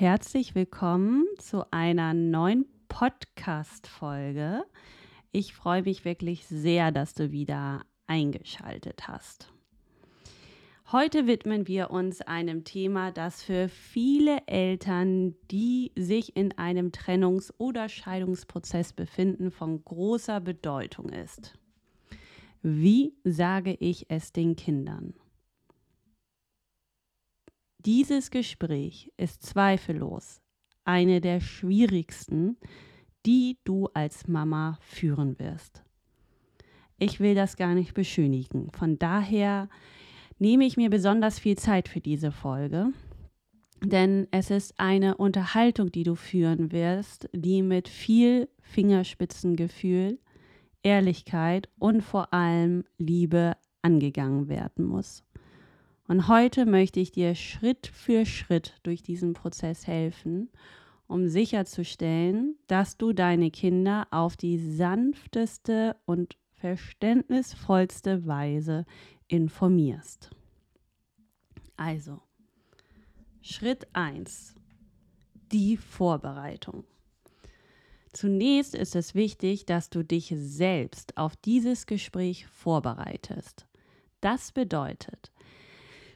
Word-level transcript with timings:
herzlich 0.00 0.54
willkommen 0.54 1.26
zu 1.36 1.70
einer 1.72 2.14
neuen 2.14 2.64
Podcast-Folge. 2.88 4.64
Ich 5.30 5.52
freue 5.52 5.82
mich 5.82 6.06
wirklich 6.06 6.46
sehr, 6.46 6.90
dass 6.90 7.12
du 7.12 7.32
wieder 7.32 7.82
eingeschaltet 8.06 9.08
hast. 9.08 9.52
Heute 10.90 11.26
widmen 11.26 11.68
wir 11.68 11.90
uns 11.90 12.22
einem 12.22 12.64
Thema, 12.64 13.12
das 13.12 13.42
für 13.42 13.68
viele 13.68 14.38
Eltern, 14.46 15.34
die 15.50 15.92
sich 15.96 16.34
in 16.34 16.56
einem 16.56 16.92
Trennungs- 16.92 17.52
oder 17.58 17.90
Scheidungsprozess 17.90 18.94
befinden, 18.94 19.50
von 19.50 19.84
großer 19.84 20.40
Bedeutung 20.40 21.10
ist. 21.10 21.58
Wie 22.62 23.12
sage 23.22 23.74
ich 23.74 24.06
es 24.08 24.32
den 24.32 24.56
Kindern? 24.56 25.12
Dieses 27.86 28.30
Gespräch 28.30 29.10
ist 29.16 29.42
zweifellos 29.42 30.42
eine 30.84 31.22
der 31.22 31.40
schwierigsten, 31.40 32.58
die 33.24 33.56
du 33.64 33.88
als 33.94 34.28
Mama 34.28 34.76
führen 34.82 35.38
wirst. 35.38 35.82
Ich 36.98 37.20
will 37.20 37.34
das 37.34 37.56
gar 37.56 37.74
nicht 37.74 37.94
beschönigen. 37.94 38.70
Von 38.72 38.98
daher 38.98 39.70
nehme 40.38 40.66
ich 40.66 40.76
mir 40.76 40.90
besonders 40.90 41.38
viel 41.38 41.56
Zeit 41.56 41.88
für 41.88 42.00
diese 42.00 42.32
Folge, 42.32 42.92
denn 43.82 44.28
es 44.30 44.50
ist 44.50 44.78
eine 44.78 45.16
Unterhaltung, 45.16 45.90
die 45.90 46.02
du 46.02 46.16
führen 46.16 46.72
wirst, 46.72 47.30
die 47.32 47.62
mit 47.62 47.88
viel 47.88 48.50
Fingerspitzengefühl, 48.60 50.18
Ehrlichkeit 50.82 51.70
und 51.78 52.02
vor 52.02 52.34
allem 52.34 52.84
Liebe 52.98 53.56
angegangen 53.80 54.48
werden 54.48 54.84
muss. 54.84 55.24
Und 56.10 56.26
heute 56.26 56.66
möchte 56.66 56.98
ich 56.98 57.12
dir 57.12 57.36
Schritt 57.36 57.86
für 57.86 58.26
Schritt 58.26 58.80
durch 58.82 59.00
diesen 59.00 59.32
Prozess 59.32 59.86
helfen, 59.86 60.50
um 61.06 61.28
sicherzustellen, 61.28 62.56
dass 62.66 62.96
du 62.96 63.12
deine 63.12 63.52
Kinder 63.52 64.08
auf 64.10 64.36
die 64.36 64.58
sanfteste 64.58 65.94
und 66.06 66.36
verständnisvollste 66.56 68.26
Weise 68.26 68.86
informierst. 69.28 70.30
Also, 71.76 72.20
Schritt 73.40 73.86
1. 73.92 74.56
Die 75.52 75.76
Vorbereitung. 75.76 76.82
Zunächst 78.12 78.74
ist 78.74 78.96
es 78.96 79.14
wichtig, 79.14 79.64
dass 79.64 79.90
du 79.90 80.02
dich 80.02 80.34
selbst 80.36 81.16
auf 81.16 81.36
dieses 81.36 81.86
Gespräch 81.86 82.48
vorbereitest. 82.48 83.68
Das 84.20 84.50
bedeutet, 84.50 85.30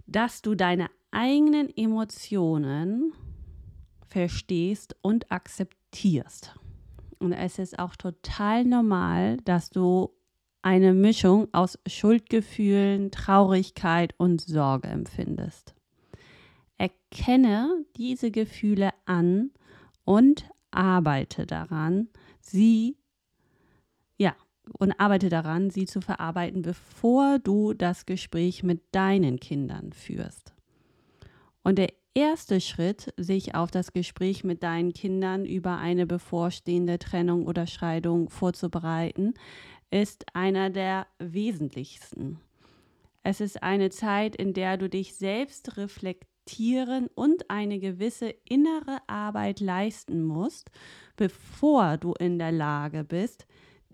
dass 0.06 0.42
du 0.42 0.54
deine 0.54 0.88
eigenen 1.10 1.74
Emotionen 1.76 3.12
verstehst 4.06 4.96
und 5.02 5.30
akzeptierst. 5.30 6.54
Und 7.18 7.32
es 7.32 7.58
ist 7.58 7.78
auch 7.78 7.96
total 7.96 8.64
normal, 8.64 9.38
dass 9.44 9.70
du 9.70 10.10
eine 10.62 10.94
Mischung 10.94 11.48
aus 11.52 11.78
Schuldgefühlen, 11.86 13.10
Traurigkeit 13.10 14.14
und 14.18 14.40
Sorge 14.40 14.88
empfindest. 14.88 15.74
Erkenne 16.78 17.84
diese 17.96 18.30
Gefühle 18.30 18.90
an 19.04 19.50
und 20.04 20.48
arbeite 20.70 21.46
daran, 21.46 22.08
sie 22.40 22.96
und 24.72 24.98
arbeite 24.98 25.28
daran, 25.28 25.70
sie 25.70 25.86
zu 25.86 26.00
verarbeiten, 26.00 26.62
bevor 26.62 27.38
du 27.38 27.74
das 27.74 28.06
Gespräch 28.06 28.62
mit 28.62 28.82
deinen 28.92 29.38
Kindern 29.38 29.92
führst. 29.92 30.54
Und 31.62 31.78
der 31.78 31.92
erste 32.14 32.60
Schritt, 32.60 33.12
sich 33.16 33.54
auf 33.54 33.70
das 33.70 33.92
Gespräch 33.92 34.44
mit 34.44 34.62
deinen 34.62 34.92
Kindern 34.92 35.44
über 35.44 35.78
eine 35.78 36.06
bevorstehende 36.06 36.98
Trennung 36.98 37.46
oder 37.46 37.66
Scheidung 37.66 38.30
vorzubereiten, 38.30 39.34
ist 39.90 40.24
einer 40.34 40.70
der 40.70 41.06
wesentlichsten. 41.18 42.40
Es 43.22 43.40
ist 43.40 43.62
eine 43.62 43.90
Zeit, 43.90 44.36
in 44.36 44.52
der 44.52 44.76
du 44.76 44.88
dich 44.88 45.14
selbst 45.14 45.76
reflektieren 45.76 47.08
und 47.14 47.50
eine 47.50 47.78
gewisse 47.78 48.34
innere 48.44 48.98
Arbeit 49.06 49.60
leisten 49.60 50.22
musst, 50.22 50.70
bevor 51.16 51.96
du 51.96 52.12
in 52.12 52.38
der 52.38 52.52
Lage 52.52 53.02
bist, 53.02 53.46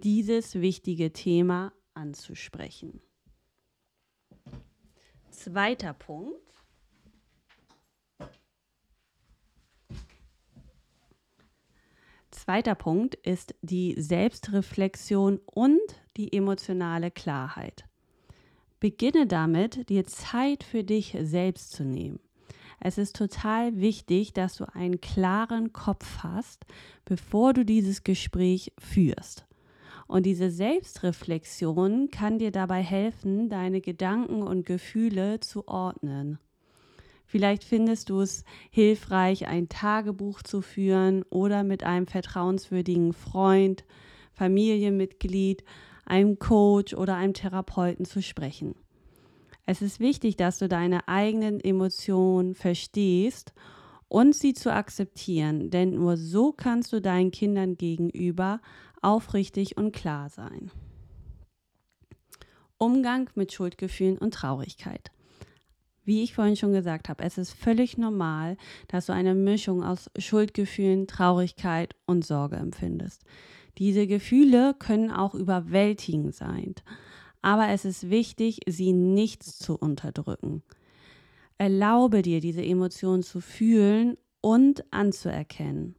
dieses 0.05 0.55
wichtige 0.61 1.13
Thema 1.13 1.73
anzusprechen. 1.95 3.01
Zweiter 5.31 5.95
Punkt. 5.95 6.41
Zweiter 12.31 12.75
Punkt 12.75 13.15
ist 13.17 13.55
die 13.63 13.95
Selbstreflexion 14.01 15.41
und 15.45 15.81
die 16.17 16.33
emotionale 16.33 17.11
Klarheit. 17.11 17.85
Beginne 18.81 19.27
damit, 19.27 19.89
dir 19.91 20.07
Zeit 20.07 20.65
für 20.65 20.83
dich 20.83 21.17
selbst 21.21 21.73
zu 21.73 21.85
nehmen. 21.85 22.19
Es 22.81 22.97
ist 22.97 23.15
total 23.15 23.79
wichtig, 23.79 24.33
dass 24.33 24.57
du 24.57 24.65
einen 24.75 25.03
klaren 25.03 25.75
Kopf 25.75 26.19
hast, 26.23 26.65
bevor 27.05 27.53
du 27.53 27.65
dieses 27.65 28.05
Gespräch 28.05 28.73
führst. 28.79 29.47
Und 30.11 30.27
diese 30.27 30.51
Selbstreflexion 30.51 32.11
kann 32.11 32.41
dir 32.41 32.51
dabei 32.51 32.83
helfen, 32.83 33.49
deine 33.49 33.81
Gedanken 33.81 34.43
und 34.43 34.67
Gefühle 34.67 35.39
zu 35.39 35.69
ordnen. 35.69 36.41
Vielleicht 37.27 37.63
findest 37.63 38.11
du 38.11 38.19
es 38.19 38.43
hilfreich, 38.73 39.47
ein 39.47 39.69
Tagebuch 39.69 40.43
zu 40.43 40.63
führen 40.63 41.23
oder 41.31 41.63
mit 41.63 41.85
einem 41.85 42.09
vertrauenswürdigen 42.09 43.13
Freund, 43.13 43.85
Familienmitglied, 44.33 45.63
einem 46.07 46.41
Coach 46.41 46.93
oder 46.93 47.15
einem 47.15 47.33
Therapeuten 47.33 48.05
zu 48.05 48.21
sprechen. 48.21 48.75
Es 49.65 49.81
ist 49.81 50.01
wichtig, 50.01 50.37
dass 50.37 50.59
du 50.59 50.69
deine 50.69 51.07
eigenen 51.07 51.61
Emotionen 51.61 52.57
verstehst 52.57 53.53
und 54.09 54.35
sie 54.35 54.55
zu 54.55 54.73
akzeptieren, 54.73 55.71
denn 55.71 55.91
nur 55.91 56.17
so 56.17 56.51
kannst 56.51 56.93
du 56.93 57.01
deinen 57.01 57.31
Kindern 57.31 57.77
gegenüber 57.77 58.61
aufrichtig 59.03 59.77
und 59.77 59.93
klar 59.93 60.29
sein. 60.29 60.71
Umgang 62.79 63.29
mit 63.35 63.53
Schuldgefühlen 63.53 64.19
und 64.19 64.35
Traurigkeit. 64.35 65.11
Wie 66.05 66.23
ich 66.23 66.35
vorhin 66.35 66.57
schon 66.57 66.73
gesagt 66.73 67.09
habe, 67.09 67.23
es 67.23 67.37
ist 67.39 67.53
völlig 67.53 67.99
normal, 67.99 68.57
dass 68.89 69.07
du 69.07 69.13
eine 69.13 69.35
Mischung 69.35 69.85
aus 69.85 70.11
Schuldgefühlen, 70.19 71.07
Traurigkeit 71.07 71.95
und 72.07 72.25
Sorge 72.25 72.57
empfindest. 72.57 73.23
Diese 73.79 74.07
Gefühle 74.07 74.75
können 74.79 75.11
auch 75.11 75.35
überwältigend 75.35 76.35
sein, 76.35 76.75
aber 77.43 77.69
es 77.69 77.85
ist 77.85 78.11
wichtig, 78.11 78.61
sie 78.67 78.93
nicht 78.93 79.43
zu 79.43 79.77
unterdrücken. 79.77 80.63
Erlaube 81.59 82.23
dir, 82.23 82.41
diese 82.41 82.65
Emotionen 82.65 83.23
zu 83.23 83.41
fühlen 83.41 84.17
und 84.41 84.85
anzuerkennen. 84.91 85.97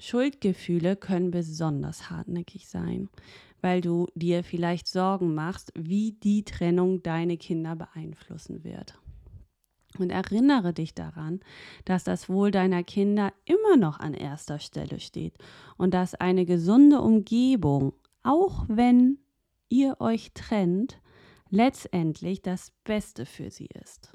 Schuldgefühle 0.00 0.96
können 0.96 1.30
besonders 1.30 2.10
hartnäckig 2.10 2.68
sein, 2.68 3.08
weil 3.60 3.80
du 3.80 4.06
dir 4.14 4.42
vielleicht 4.42 4.88
Sorgen 4.88 5.34
machst, 5.34 5.72
wie 5.76 6.12
die 6.12 6.44
Trennung 6.44 7.02
deine 7.02 7.36
Kinder 7.36 7.76
beeinflussen 7.76 8.64
wird. 8.64 8.98
Und 9.98 10.10
erinnere 10.10 10.72
dich 10.72 10.94
daran, 10.94 11.40
dass 11.84 12.04
das 12.04 12.28
Wohl 12.28 12.50
deiner 12.50 12.84
Kinder 12.84 13.32
immer 13.44 13.76
noch 13.76 13.98
an 13.98 14.14
erster 14.14 14.58
Stelle 14.58 15.00
steht 15.00 15.34
und 15.76 15.92
dass 15.94 16.14
eine 16.14 16.46
gesunde 16.46 17.00
Umgebung, 17.00 17.92
auch 18.22 18.64
wenn 18.68 19.18
ihr 19.68 19.96
euch 20.00 20.32
trennt, 20.32 21.00
letztendlich 21.50 22.40
das 22.40 22.72
Beste 22.84 23.26
für 23.26 23.50
sie 23.50 23.66
ist. 23.66 24.12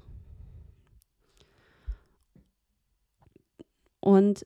Und 4.00 4.46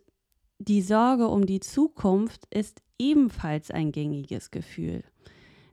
die 0.59 0.81
Sorge 0.81 1.27
um 1.27 1.45
die 1.45 1.61
Zukunft 1.61 2.45
ist 2.53 2.81
ebenfalls 2.99 3.71
ein 3.71 3.91
gängiges 3.91 4.51
Gefühl. 4.51 5.03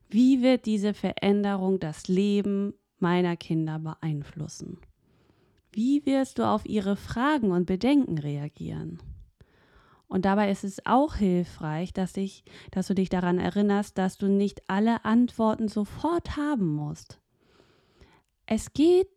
Wie 0.09 0.43
wird 0.43 0.65
diese 0.65 0.95
Veränderung 0.95 1.81
das 1.81 2.07
Leben 2.07 2.73
meiner 2.99 3.37
Kinder 3.37 3.81
beeinflussen? 3.81 4.79
Wie 5.73 6.07
wirst 6.07 6.39
du 6.39 6.45
auf 6.45 6.65
ihre 6.65 6.97
Fragen 6.97 7.51
und 7.51 7.67
Bedenken 7.67 8.19
reagieren? 8.19 9.01
Und 10.07 10.25
dabei 10.25 10.53
ist 10.53 10.63
es 10.63 10.87
auch 10.87 11.17
hilfreich, 11.17 11.93
dass, 11.93 12.17
ich, 12.17 12.45
dass 12.71 12.87
du 12.87 12.95
dich 12.95 13.09
daran 13.09 13.41
erinnerst, 13.41 13.99
dass 13.99 14.17
du 14.17 14.29
nicht 14.29 14.63
alle 14.69 15.05
Antworten 15.05 15.67
sofort 15.67 16.37
haben 16.37 16.69
musst. 16.69 17.21
Es 18.47 18.73
geht 18.73 19.09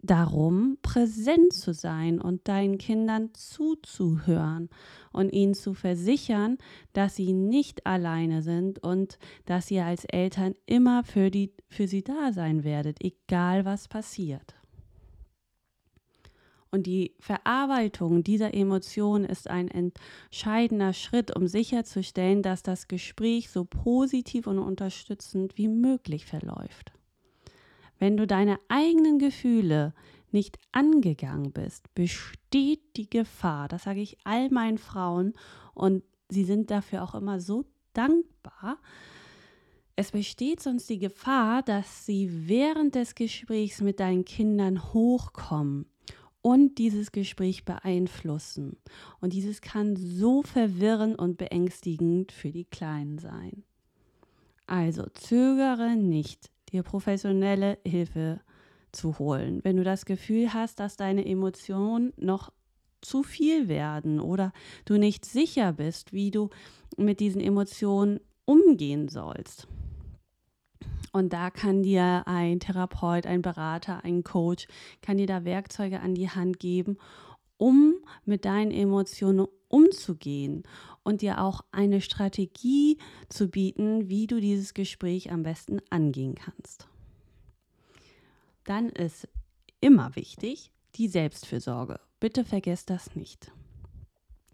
darum, 0.00 0.78
präsent 0.82 1.52
zu 1.52 1.72
sein 1.74 2.20
und 2.20 2.46
deinen 2.46 2.78
Kindern 2.78 3.30
zuzuhören 3.34 4.68
und 5.12 5.32
ihnen 5.32 5.54
zu 5.54 5.74
versichern, 5.74 6.58
dass 6.92 7.16
sie 7.16 7.32
nicht 7.32 7.86
alleine 7.86 8.42
sind 8.42 8.82
und 8.82 9.18
dass 9.44 9.70
ihr 9.70 9.84
als 9.84 10.04
Eltern 10.04 10.54
immer 10.66 11.02
für, 11.04 11.30
die, 11.30 11.52
für 11.68 11.88
sie 11.88 12.02
da 12.02 12.32
sein 12.32 12.64
werdet, 12.64 13.02
egal 13.02 13.64
was 13.64 13.88
passiert. 13.88 14.54
Und 16.70 16.86
die 16.86 17.14
Verarbeitung 17.18 18.22
dieser 18.22 18.52
Emotionen 18.52 19.24
ist 19.24 19.48
ein 19.48 19.68
entscheidender 19.68 20.92
Schritt, 20.92 21.34
um 21.34 21.46
sicherzustellen, 21.46 22.42
dass 22.42 22.62
das 22.62 22.88
Gespräch 22.88 23.48
so 23.48 23.64
positiv 23.64 24.46
und 24.46 24.58
unterstützend 24.58 25.56
wie 25.56 25.68
möglich 25.68 26.26
verläuft. 26.26 26.92
Wenn 27.98 28.16
du 28.16 28.26
deine 28.26 28.58
eigenen 28.68 29.18
Gefühle 29.18 29.94
nicht 30.30 30.58
angegangen 30.72 31.52
bist, 31.52 31.92
besteht 31.94 32.96
die 32.96 33.08
Gefahr, 33.08 33.68
das 33.68 33.84
sage 33.84 34.00
ich 34.00 34.18
all 34.24 34.50
meinen 34.50 34.78
Frauen 34.78 35.32
und 35.74 36.02
sie 36.28 36.44
sind 36.44 36.70
dafür 36.70 37.02
auch 37.02 37.14
immer 37.14 37.40
so 37.40 37.64
dankbar, 37.94 38.78
es 39.96 40.12
besteht 40.12 40.60
sonst 40.60 40.88
die 40.90 41.00
Gefahr, 41.00 41.62
dass 41.62 42.06
sie 42.06 42.48
während 42.48 42.94
des 42.94 43.16
Gesprächs 43.16 43.80
mit 43.80 43.98
deinen 43.98 44.24
Kindern 44.24 44.92
hochkommen 44.92 45.86
und 46.40 46.78
dieses 46.78 47.10
Gespräch 47.10 47.64
beeinflussen. 47.64 48.76
Und 49.20 49.32
dieses 49.32 49.60
kann 49.60 49.96
so 49.96 50.42
verwirrend 50.42 51.18
und 51.18 51.36
beängstigend 51.36 52.30
für 52.30 52.52
die 52.52 52.64
Kleinen 52.64 53.18
sein. 53.18 53.64
Also 54.68 55.06
zögere 55.14 55.96
nicht, 55.96 56.48
dir 56.70 56.82
professionelle 56.82 57.78
Hilfe 57.84 58.40
zu 58.92 59.18
holen, 59.18 59.60
wenn 59.64 59.76
du 59.76 59.84
das 59.84 60.04
Gefühl 60.04 60.52
hast, 60.54 60.80
dass 60.80 60.96
deine 60.96 61.26
Emotionen 61.26 62.12
noch 62.16 62.52
zu 63.00 63.22
viel 63.22 63.68
werden 63.68 64.20
oder 64.20 64.52
du 64.84 64.98
nicht 64.98 65.24
sicher 65.24 65.72
bist, 65.72 66.12
wie 66.12 66.30
du 66.30 66.50
mit 66.96 67.20
diesen 67.20 67.40
Emotionen 67.40 68.20
umgehen 68.44 69.08
sollst. 69.08 69.68
Und 71.12 71.32
da 71.32 71.50
kann 71.50 71.82
dir 71.82 72.24
ein 72.26 72.60
Therapeut, 72.60 73.26
ein 73.26 73.42
Berater, 73.42 74.04
ein 74.04 74.24
Coach, 74.24 74.66
kann 75.00 75.16
dir 75.16 75.26
da 75.26 75.44
Werkzeuge 75.44 76.00
an 76.00 76.14
die 76.14 76.28
Hand 76.28 76.60
geben, 76.60 76.98
um 77.56 77.94
mit 78.24 78.44
deinen 78.44 78.70
Emotionen 78.70 79.46
umzugehen 79.68 80.62
und 81.08 81.22
dir 81.22 81.40
auch 81.40 81.62
eine 81.72 82.02
Strategie 82.02 82.98
zu 83.30 83.48
bieten, 83.48 84.10
wie 84.10 84.26
du 84.26 84.42
dieses 84.42 84.74
Gespräch 84.74 85.32
am 85.32 85.42
besten 85.42 85.80
angehen 85.88 86.34
kannst. 86.34 86.86
Dann 88.64 88.90
ist 88.90 89.26
immer 89.80 90.14
wichtig 90.16 90.70
die 90.96 91.08
Selbstfürsorge. 91.08 91.98
Bitte 92.20 92.44
vergesst 92.44 92.90
das 92.90 93.16
nicht. 93.16 93.50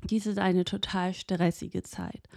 Dies 0.05 0.27
ist 0.27 0.39
eine 0.39 0.65
total 0.65 1.13
stressige 1.13 1.83
Zeit 1.83 2.29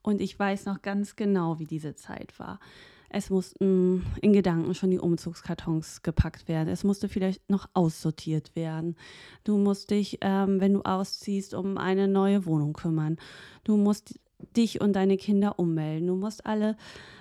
und 0.00 0.22
ich 0.22 0.38
weiß 0.38 0.64
noch 0.64 0.80
ganz 0.80 1.14
genau, 1.14 1.58
wie 1.58 1.66
diese 1.66 1.94
Zeit 1.94 2.38
war. 2.38 2.60
Es 3.08 3.30
mussten 3.30 4.04
in 4.20 4.32
Gedanken 4.32 4.74
schon 4.74 4.90
die 4.90 4.98
Umzugskartons 4.98 6.02
gepackt 6.02 6.48
werden. 6.48 6.68
Es 6.68 6.84
musste 6.84 7.08
vielleicht 7.08 7.48
noch 7.48 7.68
aussortiert 7.74 8.56
werden. 8.56 8.96
Du 9.44 9.56
musst 9.56 9.90
dich, 9.90 10.18
ähm, 10.20 10.60
wenn 10.60 10.74
du 10.74 10.82
ausziehst, 10.82 11.54
um 11.54 11.78
eine 11.78 12.08
neue 12.08 12.46
Wohnung 12.46 12.72
kümmern. 12.72 13.16
Du 13.64 13.76
musst 13.76 14.18
dich 14.56 14.80
und 14.80 14.94
deine 14.94 15.16
Kinder 15.16 15.58
ummelden. 15.58 16.08
Du 16.08 16.16
musst 16.16 16.46
alle 16.46 16.76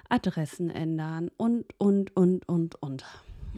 Adressen 0.10 0.70
ändern 0.70 1.30
und, 1.38 1.66
und, 1.78 2.16
und, 2.16 2.48
und, 2.48 2.82
und. 2.82 3.06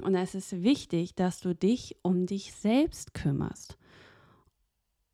Und 0.01 0.15
es 0.15 0.35
ist 0.35 0.63
wichtig, 0.63 1.15
dass 1.15 1.39
du 1.39 1.55
dich 1.55 1.97
um 2.01 2.25
dich 2.25 2.53
selbst 2.53 3.13
kümmerst. 3.13 3.77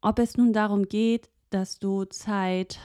Ob 0.02 0.20
es 0.20 0.36
nun 0.36 0.52
darum 0.52 0.90
geht, 0.90 1.30
dass 1.50 1.80
du 1.80 2.04
Zeit 2.06 2.80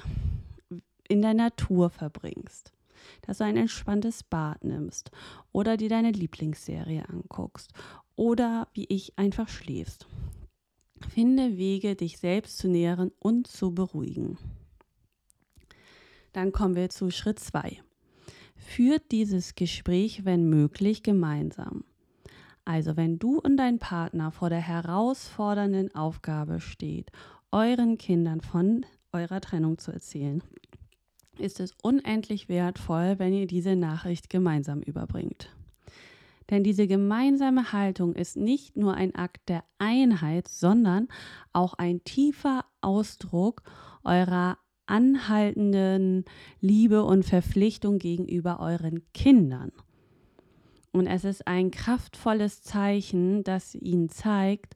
in 1.08 1.22
der 1.22 1.34
Natur 1.34 1.90
verbringst, 1.90 2.72
dass 3.22 3.38
du 3.38 3.44
ein 3.44 3.56
entspanntes 3.56 4.22
Bad 4.22 4.64
nimmst 4.64 5.10
oder 5.52 5.76
dir 5.76 5.88
deine 5.88 6.10
Lieblingsserie 6.10 7.08
anguckst 7.08 7.72
oder 8.16 8.68
wie 8.72 8.86
ich 8.88 9.18
einfach 9.18 9.48
schläfst. 9.48 10.06
Finde 11.08 11.56
Wege, 11.56 11.94
dich 11.94 12.18
selbst 12.18 12.58
zu 12.58 12.68
nähren 12.68 13.12
und 13.20 13.46
zu 13.46 13.74
beruhigen. 13.74 14.38
Dann 16.32 16.52
kommen 16.52 16.74
wir 16.74 16.90
zu 16.90 17.10
Schritt 17.10 17.38
2. 17.38 17.80
Führt 18.56 19.12
dieses 19.12 19.54
Gespräch, 19.54 20.24
wenn 20.24 20.48
möglich, 20.48 21.02
gemeinsam. 21.02 21.84
Also 22.64 22.96
wenn 22.96 23.18
du 23.18 23.38
und 23.38 23.56
dein 23.56 23.78
Partner 23.78 24.30
vor 24.30 24.50
der 24.50 24.60
herausfordernden 24.60 25.94
Aufgabe 25.94 26.60
steht, 26.60 27.10
euren 27.50 27.96
Kindern 27.96 28.42
von 28.42 28.84
eurer 29.12 29.40
Trennung 29.40 29.78
zu 29.78 29.90
erzählen, 29.90 30.42
ist 31.40 31.60
es 31.60 31.74
unendlich 31.82 32.48
wertvoll, 32.48 33.18
wenn 33.18 33.32
ihr 33.32 33.46
diese 33.46 33.76
Nachricht 33.76 34.30
gemeinsam 34.30 34.80
überbringt. 34.80 35.50
Denn 36.50 36.64
diese 36.64 36.86
gemeinsame 36.86 37.72
Haltung 37.72 38.14
ist 38.14 38.36
nicht 38.36 38.76
nur 38.76 38.94
ein 38.94 39.14
Akt 39.14 39.48
der 39.48 39.64
Einheit, 39.78 40.48
sondern 40.48 41.08
auch 41.52 41.74
ein 41.74 42.02
tiefer 42.04 42.64
Ausdruck 42.80 43.62
eurer 44.02 44.56
anhaltenden 44.86 46.24
Liebe 46.60 47.04
und 47.04 47.24
Verpflichtung 47.24 47.98
gegenüber 47.98 48.60
euren 48.60 49.02
Kindern. 49.12 49.72
Und 50.92 51.06
es 51.06 51.24
ist 51.24 51.46
ein 51.46 51.70
kraftvolles 51.70 52.62
Zeichen, 52.62 53.44
das 53.44 53.74
ihnen 53.74 54.08
zeigt, 54.08 54.74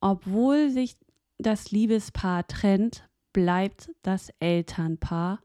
obwohl 0.00 0.70
sich 0.70 0.96
das 1.38 1.72
Liebespaar 1.72 2.46
trennt, 2.46 3.08
bleibt 3.32 3.90
das 4.02 4.30
Elternpaar 4.38 5.40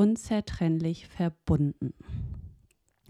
unzertrennlich 0.00 1.08
verbunden. 1.08 1.92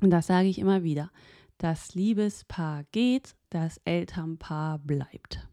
Und 0.00 0.10
das 0.10 0.26
sage 0.26 0.48
ich 0.48 0.58
immer 0.58 0.82
wieder. 0.82 1.12
Das 1.56 1.94
Liebespaar 1.94 2.82
geht, 2.90 3.36
das 3.48 3.80
Elternpaar 3.84 4.80
bleibt. 4.80 5.46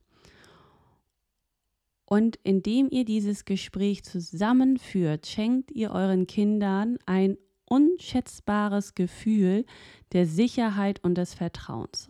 Und 2.06 2.40
indem 2.42 2.90
ihr 2.90 3.06
dieses 3.06 3.46
Gespräch 3.46 4.04
zusammenführt, 4.04 5.28
schenkt 5.28 5.70
ihr 5.70 5.92
euren 5.92 6.26
Kindern 6.26 6.98
ein 7.06 7.38
unschätzbares 7.66 8.96
Gefühl 8.96 9.66
der 10.14 10.26
Sicherheit 10.26 11.04
und 11.04 11.20
des 11.20 11.36
Vertrauens. 11.36 12.10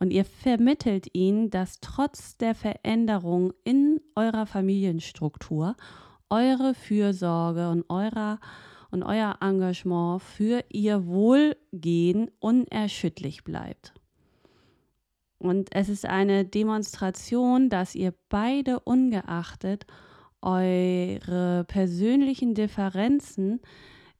Und 0.00 0.10
ihr 0.10 0.24
vermittelt 0.24 1.06
ihnen, 1.12 1.50
dass 1.50 1.78
trotz 1.78 2.36
der 2.38 2.56
Veränderung 2.56 3.52
in 3.62 4.00
eurer 4.16 4.46
Familienstruktur 4.46 5.76
eure 6.30 6.74
Fürsorge 6.74 7.70
und, 7.70 7.88
eurer, 7.88 8.40
und 8.90 9.02
euer 9.02 9.36
Engagement 9.40 10.22
für 10.22 10.64
ihr 10.70 11.06
Wohlgehen 11.06 12.30
unerschütterlich 12.40 13.44
bleibt. 13.44 13.94
Und 15.38 15.74
es 15.74 15.88
ist 15.88 16.04
eine 16.04 16.44
Demonstration, 16.44 17.70
dass 17.70 17.94
ihr 17.94 18.12
beide 18.28 18.80
ungeachtet 18.80 19.86
eure 20.40 21.64
persönlichen 21.64 22.54
Differenzen 22.54 23.60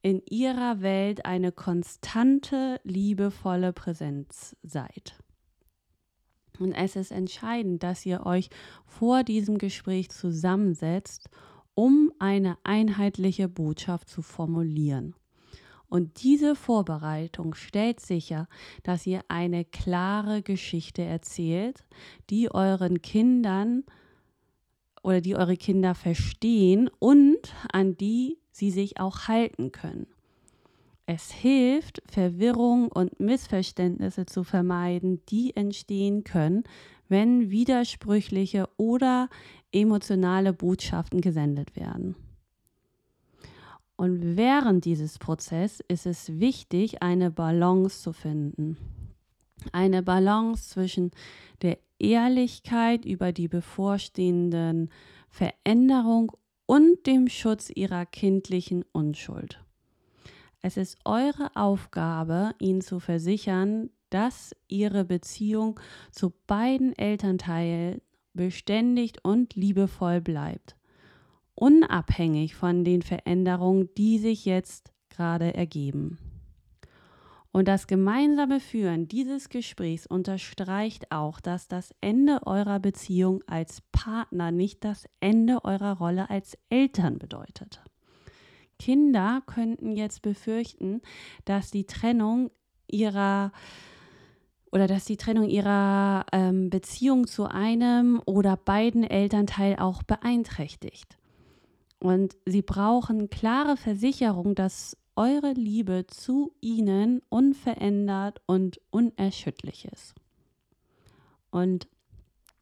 in 0.02 0.22
ihrer 0.28 0.80
Welt 0.80 1.26
eine 1.26 1.52
konstante, 1.52 2.80
liebevolle 2.84 3.72
Präsenz 3.72 4.56
seid. 4.62 5.16
Und 6.58 6.72
es 6.72 6.96
ist 6.96 7.12
entscheidend, 7.12 7.82
dass 7.82 8.04
ihr 8.04 8.26
euch 8.26 8.50
vor 8.84 9.22
diesem 9.22 9.58
Gespräch 9.58 10.10
zusammensetzt 10.10 11.28
um 11.78 12.12
eine 12.18 12.58
einheitliche 12.64 13.48
Botschaft 13.48 14.08
zu 14.08 14.20
formulieren. 14.20 15.14
Und 15.88 16.24
diese 16.24 16.56
Vorbereitung 16.56 17.54
stellt 17.54 18.00
sicher, 18.00 18.48
dass 18.82 19.06
ihr 19.06 19.20
eine 19.28 19.64
klare 19.64 20.42
Geschichte 20.42 21.02
erzählt, 21.02 21.86
die 22.30 22.52
euren 22.52 23.00
Kindern 23.00 23.84
oder 25.04 25.20
die 25.20 25.36
eure 25.36 25.56
Kinder 25.56 25.94
verstehen 25.94 26.90
und 26.98 27.54
an 27.72 27.96
die 27.96 28.38
sie 28.50 28.72
sich 28.72 28.98
auch 28.98 29.28
halten 29.28 29.70
können. 29.70 30.08
Es 31.06 31.30
hilft, 31.30 32.02
Verwirrung 32.10 32.88
und 32.88 33.20
Missverständnisse 33.20 34.26
zu 34.26 34.42
vermeiden, 34.42 35.22
die 35.28 35.54
entstehen 35.54 36.24
können, 36.24 36.64
wenn 37.08 37.50
widersprüchliche 37.50 38.68
oder 38.76 39.28
emotionale 39.72 40.52
Botschaften 40.52 41.20
gesendet 41.20 41.76
werden. 41.76 42.16
Und 43.96 44.36
während 44.36 44.84
dieses 44.84 45.18
Prozesses 45.18 45.84
ist 45.88 46.06
es 46.06 46.38
wichtig, 46.38 47.02
eine 47.02 47.30
Balance 47.30 48.00
zu 48.00 48.12
finden. 48.12 48.76
Eine 49.72 50.04
Balance 50.04 50.70
zwischen 50.70 51.10
der 51.62 51.78
Ehrlichkeit 51.98 53.04
über 53.04 53.32
die 53.32 53.48
bevorstehenden 53.48 54.90
Veränderung 55.28 56.32
und 56.66 57.06
dem 57.06 57.28
Schutz 57.28 57.70
ihrer 57.74 58.06
kindlichen 58.06 58.84
Unschuld. 58.92 59.64
Es 60.60 60.76
ist 60.76 60.98
eure 61.04 61.56
Aufgabe, 61.56 62.52
ihnen 62.60 62.82
zu 62.82 63.00
versichern, 63.00 63.90
dass 64.10 64.54
ihre 64.68 65.04
Beziehung 65.04 65.78
zu 66.10 66.32
beiden 66.46 66.96
Elternteilen 66.96 68.00
beständig 68.38 69.14
und 69.24 69.56
liebevoll 69.56 70.20
bleibt, 70.20 70.76
unabhängig 71.56 72.54
von 72.54 72.84
den 72.84 73.02
Veränderungen, 73.02 73.88
die 73.98 74.18
sich 74.18 74.44
jetzt 74.44 74.92
gerade 75.10 75.54
ergeben. 75.54 76.18
Und 77.50 77.66
das 77.66 77.88
gemeinsame 77.88 78.60
Führen 78.60 79.08
dieses 79.08 79.48
Gesprächs 79.48 80.06
unterstreicht 80.06 81.10
auch, 81.10 81.40
dass 81.40 81.66
das 81.66 81.92
Ende 82.00 82.46
eurer 82.46 82.78
Beziehung 82.78 83.42
als 83.48 83.82
Partner 83.90 84.52
nicht 84.52 84.84
das 84.84 85.08
Ende 85.18 85.64
eurer 85.64 85.98
Rolle 85.98 86.30
als 86.30 86.56
Eltern 86.70 87.18
bedeutet. 87.18 87.82
Kinder 88.78 89.42
könnten 89.46 89.90
jetzt 89.90 90.22
befürchten, 90.22 91.00
dass 91.44 91.72
die 91.72 91.86
Trennung 91.86 92.52
ihrer 92.86 93.50
oder 94.70 94.86
dass 94.86 95.04
die 95.04 95.16
Trennung 95.16 95.48
ihrer 95.48 96.26
ähm, 96.32 96.70
Beziehung 96.70 97.26
zu 97.26 97.46
einem 97.46 98.20
oder 98.26 98.56
beiden 98.56 99.04
Elternteil 99.04 99.76
auch 99.76 100.02
beeinträchtigt. 100.02 101.16
Und 102.00 102.36
sie 102.46 102.62
brauchen 102.62 103.28
klare 103.28 103.76
Versicherung, 103.76 104.54
dass 104.54 104.96
eure 105.16 105.52
Liebe 105.52 106.06
zu 106.06 106.54
ihnen 106.60 107.22
unverändert 107.28 108.40
und 108.46 108.80
unerschütterlich 108.90 109.86
ist. 109.86 110.14
Und 111.50 111.88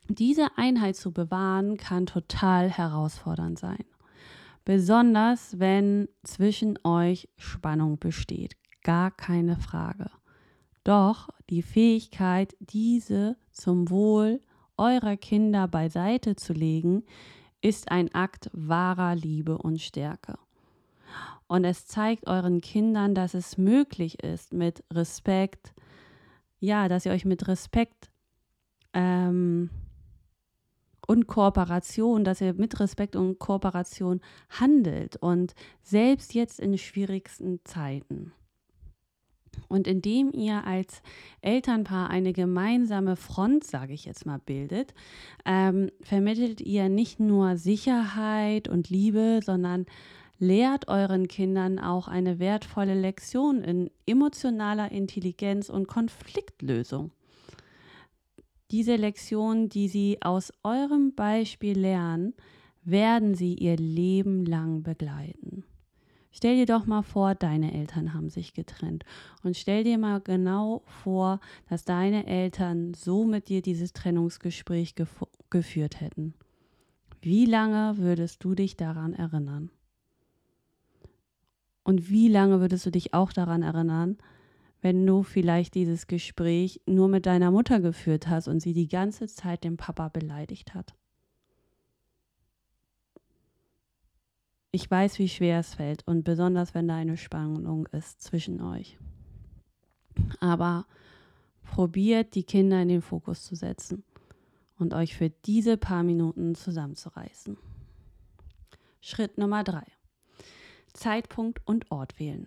diese 0.09 0.57
Einheit 0.57 0.97
zu 0.97 1.13
bewahren 1.13 1.77
kann 1.77 2.07
total 2.07 2.71
herausfordernd 2.71 3.59
sein. 3.59 3.85
Besonders 4.65 5.59
wenn 5.59 6.09
zwischen 6.25 6.79
euch 6.85 7.29
Spannung 7.37 7.99
besteht. 7.99 8.57
Gar 8.83 9.11
keine 9.11 9.57
Frage. 9.57 10.11
Doch 10.87 11.31
die 11.51 11.63
Fähigkeit, 11.63 12.55
diese 12.61 13.37
zum 13.51 13.91
Wohl 13.91 14.41
eurer 14.77 15.17
Kinder 15.17 15.67
beiseite 15.67 16.37
zu 16.37 16.53
legen, 16.53 17.03
ist 17.61 17.91
ein 17.91 18.15
Akt 18.15 18.51
wahrer 18.53 19.17
Liebe 19.17 19.59
und 19.59 19.81
Stärke. 19.81 20.39
Und 21.49 21.65
es 21.65 21.89
zeigt 21.89 22.29
euren 22.29 22.61
Kindern, 22.61 23.17
dass 23.17 23.35
es 23.35 23.59
möglich 23.59 24.23
ist, 24.23 24.53
mit 24.53 24.85
Respekt, 24.93 25.75
ja, 26.61 26.87
dass 26.87 27.05
ihr 27.05 27.11
euch 27.11 27.25
mit 27.25 27.49
Respekt 27.49 28.09
ähm, 28.93 29.71
und 31.05 31.27
Kooperation, 31.27 32.23
dass 32.23 32.41
ihr 32.41 32.55
mit 32.55 32.79
Respekt 32.79 33.17
und 33.17 33.41
Kooperation 33.41 34.21
handelt 34.51 35.17
und 35.17 35.57
selbst 35.83 36.33
jetzt 36.33 36.61
in 36.61 36.79
schwierigsten 36.79 37.59
Zeiten. 37.65 38.31
Und 39.69 39.87
indem 39.87 40.33
ihr 40.33 40.65
als 40.65 41.03
Elternpaar 41.41 42.11
eine 42.11 42.33
gemeinsame 42.33 43.17
Front, 43.17 43.65
sage 43.65 43.93
ich 43.93 44.05
jetzt 44.05 44.27
mal, 44.27 44.39
bildet, 44.39 44.95
ähm, 45.45 45.91
vermittelt 46.03 46.61
ihr 46.61 46.89
nicht 46.89 47.21
nur 47.21 47.57
Sicherheit 47.57 48.69
und 48.69 48.91
Liebe, 48.91 49.41
sondern 49.45 49.87
lehrt 50.39 50.89
euren 50.89 51.29
Kindern 51.29 51.79
auch 51.79 52.09
eine 52.09 52.39
wertvolle 52.39 52.95
Lektion 52.95 53.63
in 53.63 53.91
emotionaler 54.07 54.93
Intelligenz 54.93 55.71
und 55.71 55.89
Konfliktlösung. 55.89 57.13
Diese 58.71 58.97
Lektionen, 58.97 59.69
die 59.69 59.89
sie 59.89 60.19
aus 60.21 60.53
eurem 60.63 61.15
Beispiel 61.15 61.79
lernen, 61.79 62.35
werden 62.83 63.35
sie 63.35 63.55
ihr 63.55 63.77
Leben 63.77 64.45
lang 64.45 64.83
begleiten. 64.83 65.65
Stell 66.37 66.57
dir 66.57 66.67
doch 66.67 66.85
mal 66.85 67.01
vor, 67.01 67.35
deine 67.35 67.73
Eltern 67.73 68.13
haben 68.13 68.29
sich 68.29 68.53
getrennt. 68.53 69.07
Und 69.43 69.57
stell 69.57 69.85
dir 69.85 69.97
mal 69.97 70.21
genau 70.21 70.83
vor, 70.85 71.41
dass 71.71 71.87
deine 71.87 72.27
Eltern 72.27 72.93
so 72.93 73.25
mit 73.25 73.49
dir 73.49 73.63
dieses 73.63 73.95
Trennungsgespräch 73.95 74.97
gef 74.97 75.25
geführt 75.49 76.03
hätten. 76.03 76.35
Wie 77.23 77.47
lange 77.47 77.97
würdest 77.97 78.45
du 78.45 78.55
dich 78.55 78.77
daran 78.77 79.15
erinnern? 79.15 79.71
Und 81.85 82.11
wie 82.11 82.29
lange 82.29 82.61
würdest 82.61 82.85
du 82.85 82.91
dich 82.91 83.15
auch 83.15 83.33
daran 83.33 83.63
erinnern, 83.63 84.19
wenn 84.83 85.07
du 85.07 85.23
vielleicht 85.23 85.75
dieses 85.75 86.07
Gespräch 86.07 86.83
nur 86.85 87.09
mit 87.09 87.25
deiner 87.25 87.51
Mutter 87.51 87.81
geführt 87.81 88.29
hast 88.29 88.47
und 88.47 88.61
sie 88.61 88.75
die 88.75 88.89
ganze 88.89 89.27
Zeit 89.27 89.65
den 89.65 89.79
Papa 89.79 90.11
beleidigt 90.11 90.75
hat? 90.75 90.95
Ich 94.77 94.91
weiß, 94.91 95.19
wie 95.19 95.29
schwer 95.31 95.61
es 95.61 95.73
fällt 95.73 96.07
und 96.07 96.23
besonders 96.23 96.75
wenn 96.75 96.87
da 96.87 96.97
eine 96.97 97.17
Spannung 97.17 97.87
ist 97.93 98.21
zwischen 98.21 98.61
euch. 98.61 98.99
Aber 100.39 100.85
probiert 101.65 102.35
die 102.35 102.43
Kinder 102.43 102.83
in 102.83 102.89
den 102.89 103.01
Fokus 103.01 103.43
zu 103.43 103.55
setzen 103.55 104.05
und 104.79 104.93
euch 104.93 105.17
für 105.17 105.31
diese 105.31 105.79
paar 105.79 106.03
Minuten 106.03 106.55
zusammenzureißen. 106.55 107.57
Schritt 109.01 109.39
Nummer 109.39 109.65
drei. 109.65 109.87
Zeitpunkt 110.93 111.63
und 111.65 111.91
Ort 111.91 112.21
wählen. 112.21 112.47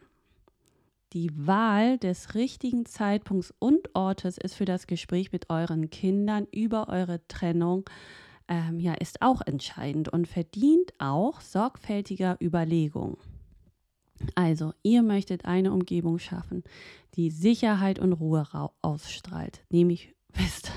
Die 1.13 1.31
Wahl 1.33 1.97
des 1.97 2.35
richtigen 2.35 2.85
Zeitpunkts 2.85 3.55
und 3.57 3.95
Ortes 3.95 4.37
ist 4.37 4.53
für 4.53 4.65
das 4.65 4.85
Gespräch 4.85 5.31
mit 5.31 5.49
euren 5.49 5.89
Kindern 5.89 6.45
über 6.51 6.89
eure 6.89 7.27
Trennung 7.27 7.89
ähm, 8.49 8.79
ja, 8.79 8.93
ist 8.95 9.21
auch 9.21 9.41
entscheidend 9.45 10.09
und 10.09 10.27
verdient 10.27 10.93
auch 10.97 11.39
sorgfältiger 11.39 12.37
Überlegung. 12.41 13.17
Also, 14.35 14.73
ihr 14.83 15.01
möchtet 15.01 15.45
eine 15.45 15.71
Umgebung 15.71 16.19
schaffen, 16.19 16.63
die 17.15 17.29
Sicherheit 17.29 17.99
und 17.99 18.13
Ruhe 18.13 18.45
ausstrahlt. 18.81 19.61
Nehme 19.69 19.93
ich 19.93 20.13
fest, 20.31 20.71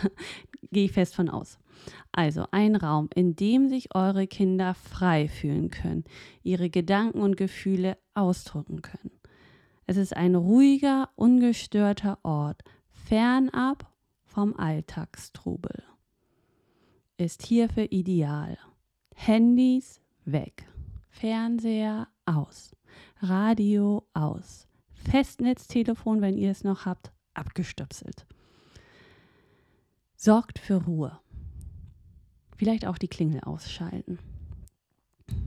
gehe 0.70 0.84
ich 0.84 0.92
fest 0.92 1.14
von 1.14 1.28
aus. 1.28 1.58
Also 2.12 2.46
ein 2.52 2.76
Raum, 2.76 3.08
in 3.14 3.34
dem 3.34 3.68
sich 3.68 3.94
eure 3.94 4.26
Kinder 4.26 4.74
frei 4.74 5.28
fühlen 5.28 5.70
können, 5.70 6.04
ihre 6.42 6.70
Gedanken 6.70 7.20
und 7.20 7.36
Gefühle 7.36 7.98
ausdrücken 8.14 8.82
können. 8.82 9.10
Es 9.86 9.96
ist 9.96 10.16
ein 10.16 10.36
ruhiger, 10.36 11.08
ungestörter 11.16 12.18
Ort, 12.22 12.62
fernab 12.90 13.90
vom 14.24 14.54
Alltagstrubel. 14.56 15.82
Ist 17.22 17.46
hierfür 17.46 17.92
ideal. 17.92 18.58
Handys 19.14 20.00
weg, 20.24 20.66
Fernseher 21.08 22.08
aus, 22.26 22.74
Radio 23.20 24.04
aus, 24.12 24.66
Festnetztelefon, 24.92 26.20
wenn 26.20 26.36
ihr 26.36 26.50
es 26.50 26.64
noch 26.64 26.84
habt, 26.84 27.12
abgestöpselt. 27.32 28.26
Sorgt 30.16 30.58
für 30.58 30.82
Ruhe 30.82 31.20
vielleicht 32.56 32.88
auch 32.88 32.98
die 32.98 33.06
Klingel 33.06 33.40
ausschalten. 33.42 34.18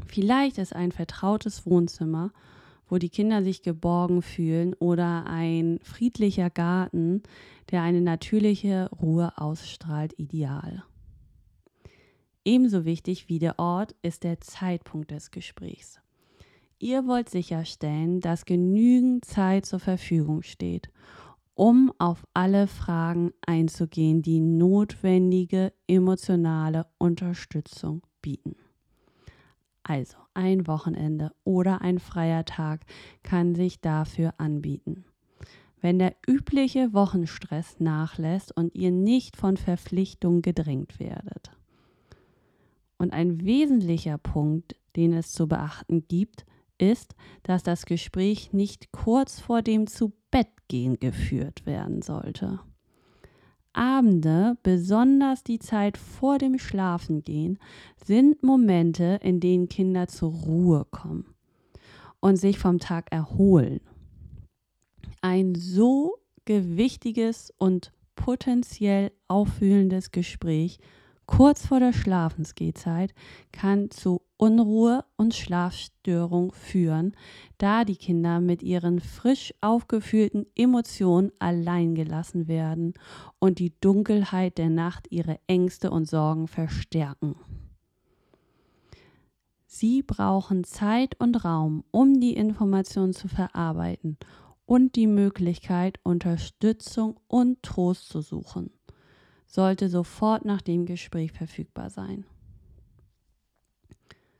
Vielleicht 0.08 0.58
ist 0.58 0.74
ein 0.74 0.94
vertrautes 0.94 1.65
Wohnzimmer, 1.65 2.32
wo 2.88 3.00
die 3.00 3.10
Kinder 3.10 3.44
sich 3.44 3.63
geborgen 3.63 4.22
fühlen 4.22 4.75
oder 4.75 5.25
ein 5.25 5.79
friedlicher 5.84 6.50
Garten, 6.50 7.22
der 7.72 7.82
eine 7.82 8.00
natürliche 8.00 8.89
Ruhe 9.01 9.34
ausstrahlt, 9.36 10.17
ideal. 10.17 10.86
Ebenso 12.46 12.86
wichtig 12.86 13.28
wie 13.28 13.40
der 13.40 13.60
Ort 13.60 13.96
ist 14.02 14.24
der 14.24 14.40
Zeitpunkt 14.40 15.12
des 15.12 15.32
Gesprächs. 15.32 16.00
Ihr 16.80 17.08
wollt 17.08 17.30
sicherstellen, 17.30 18.22
dass 18.22 18.46
genügend 18.46 19.25
Zeit 19.25 19.66
zur 19.66 19.80
Verfügung 19.80 20.44
steht 20.44 20.90
um 21.56 21.94
auf 21.98 22.28
alle 22.34 22.68
Fragen 22.68 23.32
einzugehen, 23.46 24.22
die 24.22 24.42
notwendige 24.42 25.74
emotionale 25.88 26.86
Unterstützung 26.98 28.04
bieten. 28.22 28.56
Also 29.84 30.18
ein 30.34 30.68
Wochenende 30.68 31.32
oder 31.44 31.82
ein 31.82 32.00
freier 32.00 32.44
Tag 32.44 32.82
kann 33.24 33.56
sich 33.56 33.80
dafür 33.80 34.34
anbieten. 34.38 35.06
Wenn 35.80 36.00
der 36.00 36.16
übliche 36.28 36.94
Wochenstress 36.94 37.80
nachlässt 37.80 38.56
und 38.56 38.75
ihr 38.75 38.92
nicht 38.92 39.38
von 39.38 39.56
Verpflichtungen 39.56 40.42
gedrängt 40.42 41.00
werdet. 41.00 41.52
Und 42.98 43.14
ein 43.14 43.46
wesentlicher 43.46 44.18
Punkt, 44.18 44.75
den 44.96 45.14
es 45.14 45.32
zu 45.32 45.48
beachten 45.48 46.08
gibt, 46.08 46.46
ist, 46.78 47.16
dass 47.44 47.64
das 47.64 47.86
Gespräch 47.86 48.54
nicht 48.54 48.92
kurz 48.92 49.40
vor 49.40 49.62
dem 49.62 49.88
zu 49.88 50.14
Bettgehen 50.32 51.00
geführt 51.00 51.66
werden 51.66 52.02
sollte. 52.02 52.60
Abende, 53.74 54.58
besonders 54.64 55.44
die 55.44 55.60
Zeit 55.60 55.98
vor 55.98 56.38
dem 56.38 56.58
Schlafengehen, 56.58 57.60
sind 58.06 58.42
Momente, 58.42 59.20
in 59.22 59.42
denen 59.42 59.68
Kinder 59.68 60.08
zur 60.08 60.32
Ruhe 60.32 60.86
kommen 60.90 61.25
und 62.22 62.38
sich 62.38 62.58
vom 62.58 62.80
Tag 62.80 63.12
erholen. 63.12 63.82
Ein 65.22 65.56
so 65.56 66.16
gewichtiges 66.46 67.54
und 67.58 67.92
potenziell 68.16 69.12
aufwühlendes 69.28 70.12
Gespräch 70.12 70.80
kurz 71.27 71.67
vor 71.67 71.79
der 71.79 71.94
Schlafensgehzeit 71.94 73.13
kann 73.51 73.91
zu 73.91 74.22
Unruhe 74.38 75.05
und 75.15 75.34
Schlafstörung 75.34 76.51
führen, 76.51 77.15
da 77.58 77.86
die 77.86 77.96
Kinder 77.96 78.39
mit 78.39 78.63
ihren 78.63 79.00
frisch 79.00 79.53
aufgefühlten 79.62 80.46
Emotionen 80.55 81.32
allein 81.39 81.96
gelassen 81.96 82.48
werden 82.48 82.94
und 83.39 83.60
die 83.60 83.74
Dunkelheit 83.79 84.58
der 84.58 84.70
Nacht 84.70 85.08
ihre 85.10 85.39
Ängste 85.48 85.91
und 85.91 86.05
Sorgen 86.05 86.48
verstärken. 86.48 87.36
Sie 89.67 90.03
brauchen 90.03 90.63
Zeit 90.63 91.20
und 91.20 91.44
Raum, 91.44 91.84
um 91.91 92.22
die 92.22 92.34
Information 92.34 93.13
zu 93.13 93.27
verarbeiten 93.27 94.17
und 94.65 94.96
die 94.96 95.08
Möglichkeit, 95.08 96.00
Unterstützung 96.03 97.20
und 97.27 97.62
Trost 97.62 98.10
zu 98.10 98.22
suchen, 98.22 98.72
sollte 99.46 99.90
sofort 99.90 100.46
nach 100.46 100.62
dem 100.62 100.86
Gespräch 100.86 101.32
verfügbar 101.32 101.90
sein. 101.90 102.25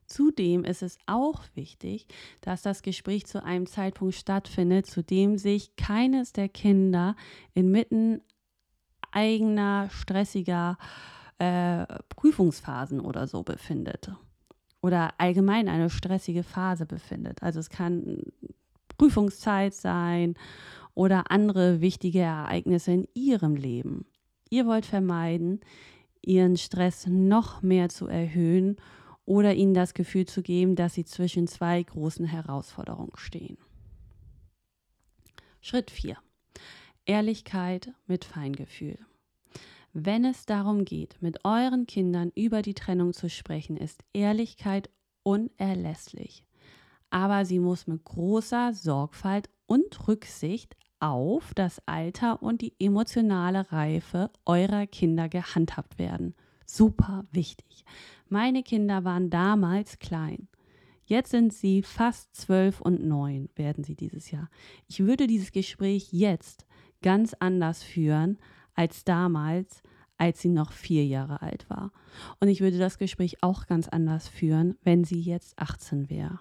Zudem 0.08 0.64
ist 0.64 0.84
es 0.84 0.98
auch 1.08 1.44
wichtig, 1.56 2.08
dass 2.42 2.62
das 2.62 2.84
Gespräch 2.84 3.26
zu 3.26 3.44
einem 3.44 3.66
Zeitpunkt 3.66 4.16
stattfindet, 4.16 4.86
zu 4.86 5.04
dem 5.04 5.38
sich 5.38 5.76
keines 5.76 6.32
der 6.32 6.48
Kinder 6.48 7.16
inmitten 7.54 8.22
eigener 9.12 9.90
stressiger 9.90 10.78
äh, 11.40 11.86
Prüfungsphasen 12.16 13.00
oder 13.00 13.28
so 13.28 13.44
befindet. 13.44 14.12
Oder 14.82 15.14
allgemein 15.18 15.68
eine 15.68 15.90
stressige 15.90 16.44
Phase 16.44 16.86
befindet. 16.86 17.42
Also 17.42 17.60
es 17.60 17.70
kann 17.70 18.22
Prüfungszeit 18.98 19.74
sein 19.74 20.36
oder 20.94 21.32
andere 21.32 21.82
wichtige 21.82 22.20
Ereignisse 22.20 22.92
in 22.92 23.08
ihrem 23.16 23.56
Leben. 23.56 24.06
Ihr 24.56 24.66
wollt 24.68 24.86
vermeiden, 24.86 25.60
ihren 26.22 26.56
Stress 26.56 27.08
noch 27.08 27.62
mehr 27.62 27.90
zu 27.90 28.08
erhöhen 28.08 28.78
oder 29.26 29.54
ihnen 29.54 29.74
das 29.74 29.94
Gefühl 29.94 30.26
zu 30.28 30.42
geben, 30.42 30.78
dass 30.78 30.94
sie 30.94 31.04
zwischen 31.04 31.46
zwei 31.46 31.84
großen 31.84 32.26
Herausforderungen 32.26 33.12
stehen. 33.18 33.58
Schritt 35.60 35.92
4. 35.92 36.16
Ehrlichkeit 37.06 37.92
mit 38.08 38.24
Feingefühl. 38.24 38.98
Wenn 39.92 40.24
es 40.24 40.46
darum 40.46 40.86
geht, 40.86 41.22
mit 41.22 41.44
euren 41.44 41.86
Kindern 41.86 42.32
über 42.34 42.62
die 42.62 42.76
Trennung 42.76 43.12
zu 43.12 43.30
sprechen, 43.30 43.76
ist 43.76 44.06
Ehrlichkeit 44.14 44.90
unerlässlich. 45.24 46.46
Aber 47.10 47.44
sie 47.44 47.60
muss 47.60 47.88
mit 47.88 48.06
großer 48.06 48.74
Sorgfalt 48.74 49.50
und 49.66 50.08
Rücksicht 50.08 50.78
auf 51.06 51.54
das 51.54 51.80
Alter 51.86 52.42
und 52.42 52.62
die 52.62 52.74
emotionale 52.80 53.72
Reife 53.72 54.32
eurer 54.46 54.88
Kinder 54.88 55.30
gehandhabt 55.30 56.00
werden. 56.00 56.34
Super 56.66 57.26
wichtig. 57.32 57.86
Meine 58.28 58.64
Kinder 58.64 59.04
waren 59.04 59.30
damals 59.30 60.00
klein. 60.00 60.48
Jetzt 61.06 61.30
sind 61.30 61.54
sie 61.54 61.84
fast 61.84 62.36
zwölf 62.36 62.82
und 62.82 63.06
neun, 63.06 63.50
werden 63.56 63.84
sie 63.84 63.96
dieses 63.96 64.32
Jahr. 64.32 64.50
Ich 64.88 65.00
würde 65.02 65.28
dieses 65.28 65.52
Gespräch 65.52 66.12
jetzt 66.12 66.66
ganz 67.04 67.36
anders 67.36 67.84
führen 67.84 68.40
als 68.74 69.04
damals, 69.04 69.84
als 70.18 70.42
sie 70.42 70.50
noch 70.50 70.72
vier 70.72 71.06
Jahre 71.06 71.44
alt 71.44 71.70
war. 71.70 71.92
Und 72.40 72.48
ich 72.48 72.62
würde 72.62 72.80
das 72.80 72.98
Gespräch 72.98 73.44
auch 73.44 73.68
ganz 73.68 73.88
anders 73.88 74.28
führen, 74.28 74.76
wenn 74.84 75.04
sie 75.04 75.20
jetzt 75.20 75.60
18 75.60 76.10
wäre. 76.10 76.40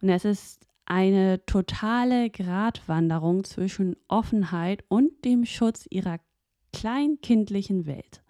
Und 0.00 0.08
es 0.08 0.24
ist 0.24 0.66
eine 0.86 1.44
totale 1.46 2.30
Gratwanderung 2.30 3.44
zwischen 3.44 3.96
Offenheit 4.08 4.84
und 4.88 5.24
dem 5.24 5.44
Schutz 5.44 5.86
ihrer 5.90 6.18
kleinkindlichen 6.72 7.86
Welt. 7.86 8.22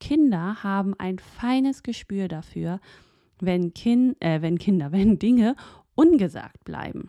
Kinder 0.00 0.62
haben 0.62 0.94
ein 0.98 1.18
feines 1.18 1.82
Gespür 1.82 2.28
dafür, 2.28 2.80
wenn, 3.40 3.74
kind, 3.74 4.16
äh, 4.20 4.42
wenn 4.42 4.58
Kinder, 4.58 4.92
wenn 4.92 5.18
Dinge 5.18 5.54
ungesagt 5.94 6.64
bleiben. 6.64 7.08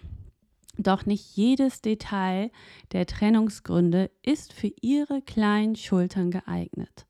Doch 0.77 1.05
nicht 1.05 1.35
jedes 1.35 1.81
Detail 1.81 2.51
der 2.91 3.05
Trennungsgründe 3.05 4.09
ist 4.23 4.53
für 4.53 4.71
ihre 4.81 5.21
kleinen 5.21 5.75
Schultern 5.75 6.31
geeignet. 6.31 7.05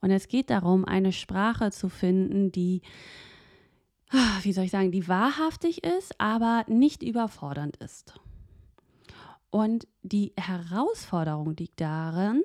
Und 0.00 0.10
es 0.10 0.26
geht 0.26 0.50
darum, 0.50 0.84
eine 0.84 1.12
Sprache 1.12 1.70
zu 1.70 1.88
finden, 1.88 2.50
die, 2.50 2.82
wie 4.42 4.52
soll 4.52 4.64
ich 4.64 4.70
sagen, 4.70 4.92
die 4.92 5.08
wahrhaftig 5.08 5.84
ist, 5.84 6.20
aber 6.20 6.64
nicht 6.68 7.02
überfordernd 7.02 7.76
ist. 7.78 8.14
Und 9.50 9.86
die 10.02 10.32
Herausforderung 10.36 11.54
liegt 11.56 11.80
darin, 11.80 12.42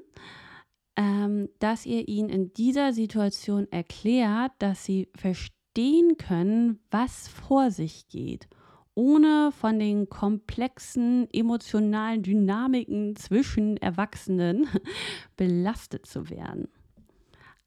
ähm, 0.98 1.50
dass 1.60 1.86
ihr 1.86 2.08
ihnen 2.08 2.30
in 2.30 2.54
dieser 2.54 2.92
Situation 2.92 3.72
erklärt, 3.72 4.52
dass 4.60 4.84
sie 4.84 5.10
verstehen 5.16 6.18
können, 6.18 6.80
was 6.92 7.28
vor 7.28 7.72
sich 7.72 8.10
geht, 8.10 8.48
ohne 8.94 9.52
von 9.52 9.80
den 9.80 10.10
komplexen 10.10 11.30
emotionalen 11.32 12.24
Dynamiken 12.24 13.16
zwischen 13.16 13.78
Erwachsenen 13.78 14.68
belastet 15.38 16.08
zu 16.08 16.30
werden. 16.30 16.68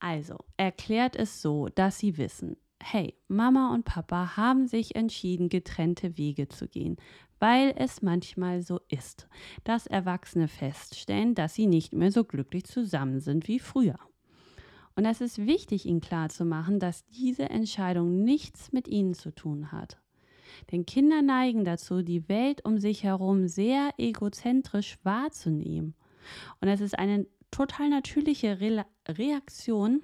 Also, 0.01 0.37
erklärt 0.57 1.15
es 1.15 1.41
so, 1.41 1.69
dass 1.69 1.99
sie 1.99 2.19
wissen, 2.19 2.57
hey, 2.83 3.15
Mama 3.29 3.73
und 3.75 3.85
Papa 3.85 4.37
haben 4.37 4.67
sich 4.67 4.97
entschieden, 4.97 5.49
getrennte 5.49 6.17
Wege 6.17 6.49
zu 6.49 6.69
gehen, 6.69 6.97
weil 7.39 7.75
es 7.77 8.03
manchmal 8.03 8.63
so 8.63 8.81
ist, 8.89 9.29
dass 9.65 9.87
Erwachsene 9.87 10.49
feststellen, 10.49 11.35
dass 11.35 11.55
sie 11.55 11.67
nicht 11.67 11.93
mehr 11.93 12.13
so 12.13 12.25
glücklich 12.25 12.65
zusammen 12.65 13.21
sind 13.21 13.49
wie 13.49 13.59
früher. 13.59 13.99
Und 14.97 15.07
es 15.07 15.21
ist 15.21 15.47
wichtig, 15.47 15.87
ihnen 15.87 16.01
klarzumachen, 16.01 16.79
dass 16.79 17.07
diese 17.07 17.49
Entscheidung 17.49 18.23
nichts 18.23 18.73
mit 18.73 18.89
ihnen 18.89 19.15
zu 19.15 19.31
tun 19.31 19.73
hat. 19.73 19.99
Denn 20.73 20.85
Kinder 20.85 21.23
neigen 21.23 21.65
dazu, 21.65 22.03
die 22.03 22.29
Welt 22.29 22.65
um 22.65 22.79
sich 22.79 23.05
herum 23.05 23.49
sehr 23.49 23.91
egozentrisch 23.99 24.99
wahrzunehmen. 25.03 25.95
Und 26.61 26.69
es 26.69 26.81
ist 26.81 26.99
eine 26.99 27.27
total 27.51 27.89
natürliche 27.89 28.61
Re 28.61 28.85
Reaktion 29.09 30.03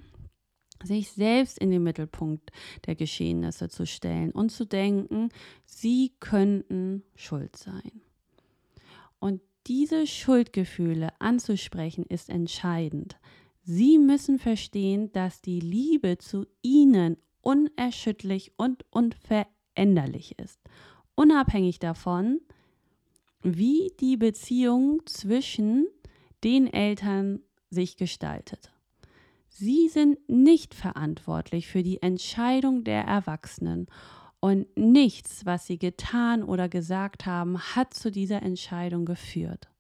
sich 0.84 1.10
selbst 1.10 1.58
in 1.58 1.70
den 1.70 1.82
Mittelpunkt 1.82 2.50
der 2.86 2.94
Geschehnisse 2.94 3.68
zu 3.68 3.86
stellen 3.86 4.30
und 4.30 4.50
zu 4.50 4.64
denken, 4.64 5.30
sie 5.64 6.12
könnten 6.20 7.02
schuld 7.14 7.56
sein. 7.56 8.02
Und 9.18 9.40
diese 9.66 10.06
Schuldgefühle 10.06 11.08
anzusprechen 11.18 12.04
ist 12.06 12.28
entscheidend. 12.28 13.16
Sie 13.62 13.98
müssen 13.98 14.38
verstehen, 14.38 15.10
dass 15.12 15.42
die 15.42 15.58
Liebe 15.58 16.18
zu 16.18 16.46
ihnen 16.62 17.16
unerschütterlich 17.40 18.52
und 18.56 18.84
unveränderlich 18.90 20.38
ist, 20.38 20.60
unabhängig 21.16 21.78
davon, 21.80 22.40
wie 23.42 23.92
die 24.00 24.16
Beziehung 24.16 25.02
zwischen 25.06 25.86
den 26.44 26.72
Eltern 26.72 27.40
sich 27.70 27.96
gestaltet. 27.96 28.72
Sie 29.58 29.88
sind 29.88 30.18
nicht 30.28 30.74
verantwortlich 30.74 31.66
für 31.66 31.82
die 31.82 32.02
Entscheidung 32.02 32.84
der 32.84 33.04
Erwachsenen 33.04 33.86
und 34.38 34.66
nichts, 34.76 35.46
was 35.46 35.66
sie 35.66 35.78
getan 35.78 36.42
oder 36.42 36.68
gesagt 36.68 37.24
haben, 37.24 37.58
hat 37.58 37.94
zu 37.94 38.10
dieser 38.10 38.42
Entscheidung 38.42 39.06
geführt. 39.06 39.70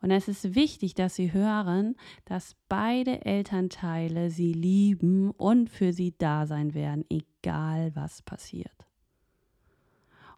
Und 0.00 0.12
es 0.12 0.28
ist 0.28 0.54
wichtig, 0.54 0.94
dass 0.94 1.16
sie 1.16 1.32
hören, 1.32 1.96
dass 2.24 2.54
beide 2.68 3.24
Elternteile 3.24 4.30
sie 4.30 4.52
lieben 4.52 5.32
und 5.32 5.70
für 5.70 5.92
sie 5.92 6.14
da 6.16 6.46
sein 6.46 6.72
werden, 6.72 7.04
egal 7.10 7.90
was 7.96 8.22
passiert. 8.22 8.86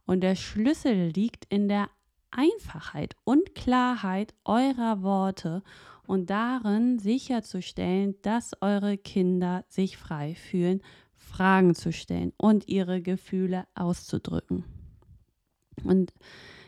Und 0.07 0.23
der 0.23 0.35
Schlüssel 0.35 1.09
liegt 1.09 1.45
in 1.51 1.69
der 1.69 1.91
Einfachheit 2.31 3.17
und 3.25 3.55
Klarheit 3.55 4.33
eurer 4.47 5.03
Worte 5.03 5.63
und 6.07 6.31
darin 6.31 6.99
sicherzustellen, 6.99 8.15
dass 8.23 8.53
eure 8.61 8.97
Kinder 8.97 9.65
sich 9.69 9.97
frei 9.97 10.35
fühlen, 10.35 10.81
Fragen 11.15 11.75
zu 11.75 11.93
stellen 11.93 12.33
und 12.37 12.69
ihre 12.69 13.03
Gefühle 13.03 13.65
auszudrücken. 13.75 14.65
Und 15.85 16.13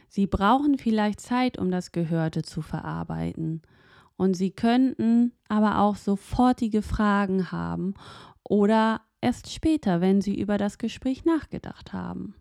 sie 0.09 0.27
brauchen 0.27 0.79
vielleicht 0.79 1.21
Zeit, 1.21 1.59
um 1.59 1.71
das 1.71 1.93
Gehörte 1.93 2.43
zu 2.43 2.61
verarbeiten. 2.63 3.63
Und 4.17 4.35
sie 4.35 4.51
könnten 4.51 5.33
aber 5.49 5.79
auch 5.81 5.97
sofortige 5.97 6.83
Fragen 6.83 7.53
haben 7.53 7.95
oder 8.43 9.01
erst 9.21 9.53
später, 9.53 10.01
wenn 10.01 10.21
sie 10.21 10.39
über 10.39 10.59
das 10.59 10.79
Gespräch 10.79 11.25
nachgedacht 11.25 11.93
haben. 11.93 12.35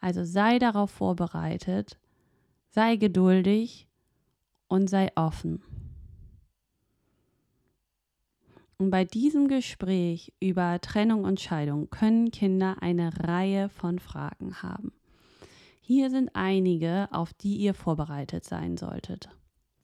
Also 0.00 0.24
sei 0.24 0.58
darauf 0.58 0.90
vorbereitet, 0.90 1.98
sei 2.70 2.96
geduldig 2.96 3.86
und 4.68 4.88
sei 4.88 5.10
offen. 5.16 5.62
Und 8.78 8.90
bei 8.90 9.04
diesem 9.04 9.48
Gespräch 9.48 10.34
über 10.38 10.80
Trennung 10.80 11.24
und 11.24 11.40
Scheidung 11.40 11.88
können 11.88 12.30
Kinder 12.30 12.76
eine 12.82 13.10
Reihe 13.26 13.70
von 13.70 13.98
Fragen 13.98 14.62
haben. 14.62 14.92
Hier 15.80 16.10
sind 16.10 16.30
einige, 16.34 17.08
auf 17.10 17.32
die 17.32 17.56
ihr 17.56 17.72
vorbereitet 17.72 18.44
sein 18.44 18.76
solltet. 18.76 19.30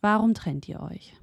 Warum 0.00 0.35
trennt 0.35 0.68
ihr 0.68 0.81
euch? 0.81 1.14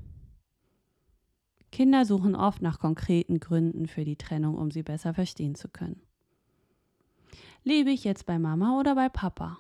Kinder 1.72 2.06
suchen 2.06 2.36
oft 2.36 2.62
nach 2.62 2.80
konkreten 2.80 3.40
Gründen 3.40 3.88
für 3.88 4.04
die 4.04 4.16
Trennung, 4.16 4.56
um 4.58 4.72
sie 4.72 4.82
besser 4.82 5.14
verstehen 5.14 5.54
zu 5.54 5.70
können. 5.70 6.02
Lebe 7.64 7.92
ich 7.92 8.04
jetzt 8.04 8.26
bei 8.26 8.40
Mama 8.40 8.80
oder 8.80 8.96
bei 8.96 9.10
Papa? 9.10 9.60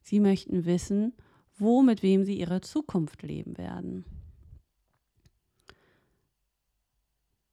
Sie 0.00 0.20
möchten 0.20 0.64
wissen, 0.64 1.12
wo 1.58 1.82
mit 1.82 2.02
wem 2.02 2.24
sie 2.24 2.38
ihre 2.38 2.60
Zukunft 2.60 3.22
leben 3.22 3.56
werden. 3.58 4.04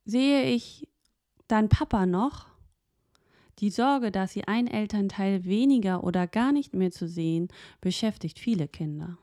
Sehe 0.05 0.43
ich 0.45 0.87
deinen 1.47 1.69
Papa 1.69 2.05
noch? 2.05 2.47
Die 3.59 3.69
Sorge, 3.69 4.11
dass 4.11 4.33
sie 4.33 4.45
ein 4.45 4.67
Elternteil 4.67 5.45
weniger 5.45 6.03
oder 6.03 6.27
gar 6.27 6.51
nicht 6.51 6.73
mehr 6.73 6.91
zu 6.91 7.07
sehen, 7.07 7.47
beschäftigt 7.81 8.39
viele 8.39 8.67
Kinder. 8.67 9.17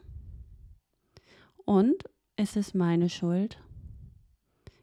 Und 1.64 2.04
ist 2.36 2.56
es 2.56 2.74
meine 2.74 3.08
Schuld? 3.08 3.58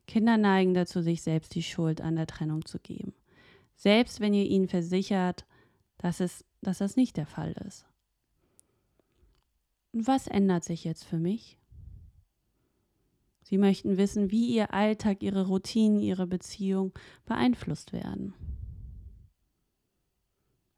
Kinder 0.05 0.37
neigen 0.37 0.73
dazu, 0.73 1.01
sich 1.01 1.21
selbst 1.21 1.55
die 1.55 1.63
Schuld 1.63 2.01
an 2.01 2.15
der 2.15 2.27
Trennung 2.27 2.65
zu 2.65 2.79
geben. 2.79 3.13
Selbst 3.75 4.19
wenn 4.19 4.33
ihr 4.33 4.45
ihnen 4.45 4.67
versichert, 4.67 5.45
dass, 5.97 6.19
es, 6.19 6.45
dass 6.61 6.77
das 6.79 6.95
nicht 6.95 7.17
der 7.17 7.25
Fall 7.25 7.53
ist. 7.65 7.85
Was 9.91 10.27
ändert 10.27 10.63
sich 10.63 10.83
jetzt 10.83 11.03
für 11.03 11.17
mich? 11.17 11.57
Sie 13.49 13.57
möchten 13.57 13.95
wissen, 13.95 14.29
wie 14.29 14.53
ihr 14.53 14.73
Alltag, 14.73 15.23
ihre 15.23 15.47
Routinen, 15.47 16.01
ihre 16.01 16.27
Beziehung 16.27 16.91
beeinflusst 17.25 17.93
werden. 17.93 18.33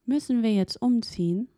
Müssen 0.06 0.44
wir 0.44 0.54
jetzt 0.54 0.80
umziehen? 0.80 1.50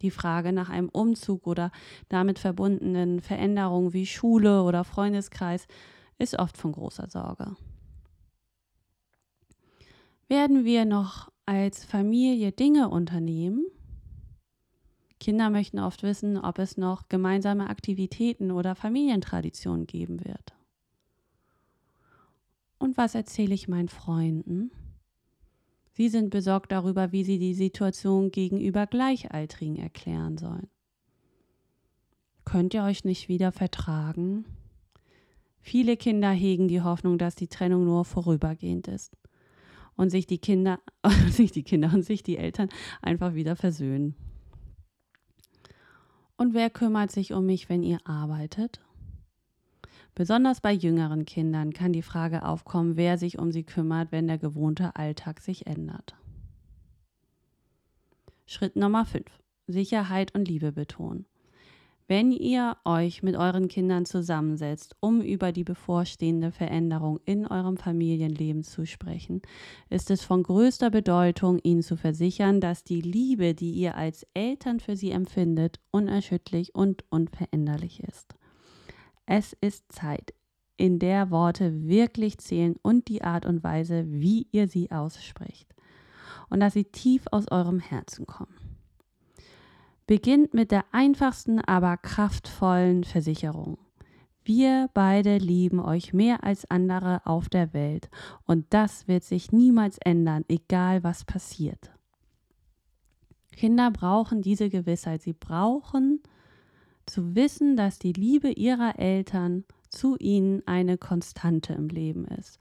Die 0.00 0.10
Frage 0.10 0.54
nach 0.54 0.70
einem 0.70 0.88
Umzug 0.88 1.46
oder 1.46 1.72
damit 2.08 2.38
verbundenen 2.38 3.20
Veränderungen 3.20 3.92
wie 3.92 4.06
Schule 4.06 4.62
oder 4.62 4.82
Freundeskreis 4.82 5.66
ist 6.16 6.38
oft 6.38 6.56
von 6.56 6.72
großer 6.72 7.10
Sorge. 7.10 7.54
Werden 10.26 10.64
wir 10.64 10.86
noch 10.86 11.30
als 11.44 11.84
Familie 11.84 12.50
Dinge 12.50 12.88
unternehmen? 12.88 13.66
Kinder 15.20 15.50
möchten 15.50 15.78
oft 15.78 16.02
wissen, 16.02 16.36
ob 16.36 16.58
es 16.58 16.76
noch 16.76 17.08
gemeinsame 17.08 17.68
Aktivitäten 17.70 18.50
oder 18.50 18.74
Familientraditionen 18.74 19.86
geben 19.86 20.24
wird. 20.24 20.54
Und 22.78 22.96
was 22.96 23.14
erzähle 23.14 23.54
ich 23.54 23.68
meinen 23.68 23.88
Freunden? 23.88 24.70
Sie 25.92 26.08
sind 26.08 26.30
besorgt 26.30 26.72
darüber, 26.72 27.12
wie 27.12 27.24
sie 27.24 27.38
die 27.38 27.54
Situation 27.54 28.30
gegenüber 28.30 28.86
Gleichaltrigen 28.86 29.76
erklären 29.76 30.36
sollen. 30.36 30.68
Könnt 32.44 32.74
ihr 32.74 32.82
euch 32.82 33.04
nicht 33.04 33.28
wieder 33.28 33.52
vertragen? 33.52 34.44
Viele 35.60 35.96
Kinder 35.96 36.30
hegen 36.30 36.68
die 36.68 36.82
Hoffnung, 36.82 37.16
dass 37.16 37.36
die 37.36 37.48
Trennung 37.48 37.84
nur 37.84 38.04
vorübergehend 38.04 38.88
ist 38.88 39.16
und 39.96 40.10
sich 40.10 40.26
die 40.26 40.38
Kinder, 40.38 40.80
sich 41.30 41.52
die 41.52 41.62
Kinder 41.62 41.90
und 41.94 42.02
sich 42.02 42.22
die 42.22 42.36
Eltern 42.36 42.68
einfach 43.00 43.34
wieder 43.34 43.56
versöhnen. 43.56 44.14
Und 46.36 46.54
wer 46.54 46.70
kümmert 46.70 47.10
sich 47.10 47.32
um 47.32 47.46
mich, 47.46 47.68
wenn 47.68 47.82
ihr 47.82 47.98
arbeitet? 48.04 48.80
Besonders 50.14 50.60
bei 50.60 50.72
jüngeren 50.72 51.24
Kindern 51.24 51.72
kann 51.72 51.92
die 51.92 52.02
Frage 52.02 52.44
aufkommen, 52.44 52.96
wer 52.96 53.18
sich 53.18 53.38
um 53.38 53.50
sie 53.50 53.64
kümmert, 53.64 54.12
wenn 54.12 54.28
der 54.28 54.38
gewohnte 54.38 54.94
Alltag 54.96 55.40
sich 55.40 55.66
ändert. 55.66 56.14
Schritt 58.46 58.76
Nummer 58.76 59.04
5. 59.04 59.24
Sicherheit 59.66 60.34
und 60.34 60.46
Liebe 60.46 60.70
betonen. 60.70 61.26
Wenn 62.06 62.32
ihr 62.32 62.76
euch 62.84 63.22
mit 63.22 63.34
euren 63.34 63.66
Kindern 63.66 64.04
zusammensetzt, 64.04 64.94
um 65.00 65.22
über 65.22 65.52
die 65.52 65.64
bevorstehende 65.64 66.52
Veränderung 66.52 67.18
in 67.24 67.46
eurem 67.46 67.78
Familienleben 67.78 68.62
zu 68.62 68.84
sprechen, 68.84 69.40
ist 69.88 70.10
es 70.10 70.22
von 70.22 70.42
größter 70.42 70.90
Bedeutung, 70.90 71.58
ihnen 71.62 71.82
zu 71.82 71.96
versichern, 71.96 72.60
dass 72.60 72.84
die 72.84 73.00
Liebe, 73.00 73.54
die 73.54 73.70
ihr 73.70 73.96
als 73.96 74.26
Eltern 74.34 74.80
für 74.80 74.96
sie 74.96 75.12
empfindet, 75.12 75.80
unerschütterlich 75.92 76.74
und 76.74 77.04
unveränderlich 77.08 78.02
ist. 78.02 78.34
Es 79.24 79.56
ist 79.62 79.90
Zeit, 79.90 80.34
in 80.76 80.98
der 80.98 81.30
Worte 81.30 81.88
wirklich 81.88 82.36
zählen 82.36 82.76
und 82.82 83.08
die 83.08 83.22
Art 83.22 83.46
und 83.46 83.64
Weise, 83.64 84.04
wie 84.08 84.46
ihr 84.52 84.68
sie 84.68 84.90
ausspricht. 84.90 85.74
Und 86.50 86.60
dass 86.60 86.74
sie 86.74 86.84
tief 86.84 87.22
aus 87.30 87.50
eurem 87.50 87.78
Herzen 87.78 88.26
kommen. 88.26 88.73
Beginnt 90.06 90.52
mit 90.52 90.70
der 90.70 90.84
einfachsten, 90.92 91.60
aber 91.60 91.96
kraftvollen 91.96 93.04
Versicherung. 93.04 93.78
Wir 94.44 94.90
beide 94.92 95.38
lieben 95.38 95.80
euch 95.80 96.12
mehr 96.12 96.44
als 96.44 96.70
andere 96.70 97.22
auf 97.24 97.48
der 97.48 97.72
Welt 97.72 98.10
und 98.44 98.66
das 98.68 99.08
wird 99.08 99.24
sich 99.24 99.50
niemals 99.50 99.96
ändern, 99.96 100.44
egal 100.48 101.02
was 101.02 101.24
passiert. 101.24 101.90
Kinder 103.52 103.90
brauchen 103.90 104.42
diese 104.42 104.68
Gewissheit. 104.68 105.22
Sie 105.22 105.32
brauchen 105.32 106.20
zu 107.06 107.34
wissen, 107.34 107.74
dass 107.74 107.98
die 107.98 108.12
Liebe 108.12 108.50
ihrer 108.50 108.98
Eltern 108.98 109.64
zu 109.88 110.16
ihnen 110.18 110.62
eine 110.66 110.98
Konstante 110.98 111.72
im 111.72 111.88
Leben 111.88 112.26
ist. 112.26 112.58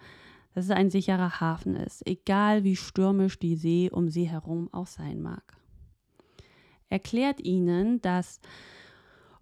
Dass 0.54 0.66
es 0.66 0.72
ein 0.72 0.90
sicherer 0.90 1.42
Hafen 1.42 1.76
ist, 1.76 2.08
egal 2.08 2.64
wie 2.64 2.78
stürmisch 2.78 3.38
die 3.38 3.58
See 3.58 3.90
um 3.92 4.08
sie 4.08 4.30
herum 4.30 4.70
auch 4.72 4.88
sein 4.88 5.22
mag 5.22 5.58
erklärt 6.94 7.42
ihnen, 7.42 8.02
dass 8.02 8.40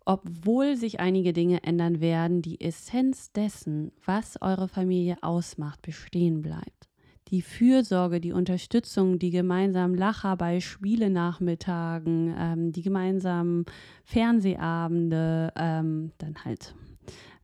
obwohl 0.06 0.76
sich 0.76 1.00
einige 1.00 1.32
Dinge 1.32 1.64
ändern 1.64 2.02
werden, 2.02 2.42
die 2.42 2.60
Essenz 2.60 3.32
dessen, 3.34 3.92
was 4.04 4.42
eure 4.42 4.68
Familie 4.68 5.18
ausmacht, 5.22 5.82
bestehen 5.84 6.42
bleibt. 6.42 6.90
Die 7.28 7.42
Fürsorge, 7.42 8.20
die 8.20 8.34
Unterstützung, 8.34 9.20
die 9.20 9.30
gemeinsamen 9.30 9.96
Lacher 9.96 10.36
bei 10.36 10.60
Spielenachmittagen, 10.60 12.34
ähm, 12.38 12.72
die 12.72 12.82
gemeinsamen 12.82 13.66
Fernsehabende, 14.04 15.54
ähm, 15.56 16.12
dann 16.18 16.36
halt 16.44 16.76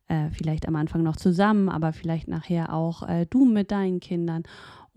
äh, 0.08 0.30
vielleicht 0.30 0.66
am 0.66 0.76
Anfang 0.76 1.02
noch 1.02 1.16
zusammen, 1.16 1.68
aber 1.68 1.92
vielleicht 1.92 2.28
nachher 2.28 2.74
auch 2.74 3.08
äh, 3.08 3.26
du 3.30 3.44
mit 3.44 3.70
deinen 3.70 4.00
Kindern 4.00 4.42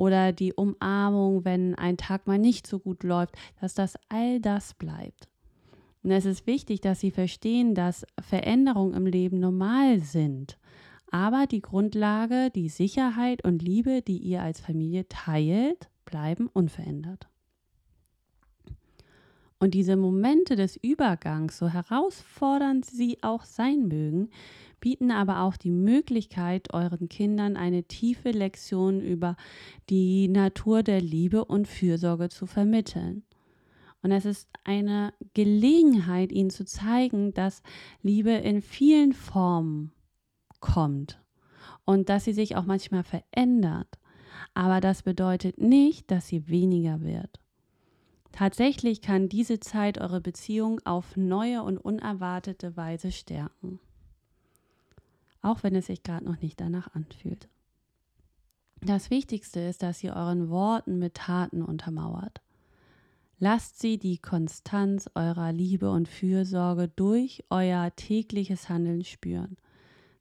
oder 0.01 0.31
die 0.31 0.51
Umarmung, 0.51 1.45
wenn 1.45 1.75
ein 1.75 1.95
Tag 1.95 2.25
mal 2.25 2.39
nicht 2.39 2.65
so 2.65 2.79
gut 2.79 3.03
läuft, 3.03 3.35
dass 3.61 3.75
das 3.75 3.93
all 4.09 4.39
das 4.39 4.73
bleibt. 4.73 5.29
Und 6.01 6.09
es 6.09 6.25
ist 6.25 6.47
wichtig, 6.47 6.81
dass 6.81 6.99
sie 6.99 7.11
verstehen, 7.11 7.75
dass 7.75 8.07
Veränderungen 8.19 8.95
im 8.95 9.05
Leben 9.05 9.39
normal 9.39 9.99
sind. 9.99 10.57
Aber 11.11 11.45
die 11.45 11.61
Grundlage, 11.61 12.49
die 12.49 12.67
Sicherheit 12.67 13.45
und 13.45 13.61
Liebe, 13.61 14.01
die 14.01 14.17
ihr 14.17 14.41
als 14.41 14.59
Familie 14.59 15.07
teilt, 15.07 15.91
bleiben 16.03 16.49
unverändert. 16.51 17.30
Und 19.61 19.75
diese 19.75 19.95
Momente 19.95 20.55
des 20.55 20.75
Übergangs, 20.75 21.59
so 21.59 21.69
herausfordernd 21.69 22.83
sie 22.83 23.19
auch 23.21 23.45
sein 23.45 23.87
mögen, 23.87 24.31
bieten 24.79 25.11
aber 25.11 25.41
auch 25.41 25.55
die 25.55 25.69
Möglichkeit, 25.69 26.73
euren 26.73 27.09
Kindern 27.09 27.55
eine 27.57 27.83
tiefe 27.83 28.31
Lektion 28.31 29.01
über 29.01 29.37
die 29.91 30.27
Natur 30.29 30.81
der 30.81 30.99
Liebe 30.99 31.45
und 31.45 31.67
Fürsorge 31.67 32.29
zu 32.29 32.47
vermitteln. 32.47 33.21
Und 34.01 34.11
es 34.11 34.25
ist 34.25 34.49
eine 34.63 35.13
Gelegenheit, 35.35 36.31
ihnen 36.31 36.49
zu 36.49 36.65
zeigen, 36.65 37.31
dass 37.35 37.61
Liebe 38.01 38.31
in 38.31 38.63
vielen 38.63 39.13
Formen 39.13 39.91
kommt 40.59 41.21
und 41.85 42.09
dass 42.09 42.23
sie 42.23 42.33
sich 42.33 42.55
auch 42.55 42.65
manchmal 42.65 43.03
verändert. 43.03 43.99
Aber 44.55 44.81
das 44.81 45.03
bedeutet 45.03 45.59
nicht, 45.59 46.09
dass 46.09 46.29
sie 46.29 46.47
weniger 46.49 47.01
wird. 47.01 47.40
Tatsächlich 48.31 49.01
kann 49.01 49.29
diese 49.29 49.59
Zeit 49.59 49.99
eure 49.99 50.21
Beziehung 50.21 50.79
auf 50.85 51.17
neue 51.17 51.63
und 51.63 51.77
unerwartete 51.77 52.77
Weise 52.77 53.11
stärken 53.11 53.79
auch 55.41 55.63
wenn 55.63 55.75
es 55.75 55.87
sich 55.87 56.03
gerade 56.03 56.25
noch 56.25 56.41
nicht 56.41 56.59
danach 56.59 56.93
anfühlt. 56.93 57.49
Das 58.81 59.09
Wichtigste 59.09 59.59
ist, 59.59 59.83
dass 59.83 60.03
ihr 60.03 60.15
euren 60.15 60.49
Worten 60.49 60.97
mit 60.97 61.15
Taten 61.15 61.61
untermauert. 61.61 62.41
Lasst 63.37 63.79
sie 63.79 63.97
die 63.97 64.17
Konstanz 64.17 65.09
eurer 65.15 65.51
Liebe 65.51 65.89
und 65.89 66.07
Fürsorge 66.07 66.87
durch 66.87 67.43
euer 67.49 67.91
tägliches 67.95 68.69
Handeln 68.69 69.03
spüren. 69.03 69.57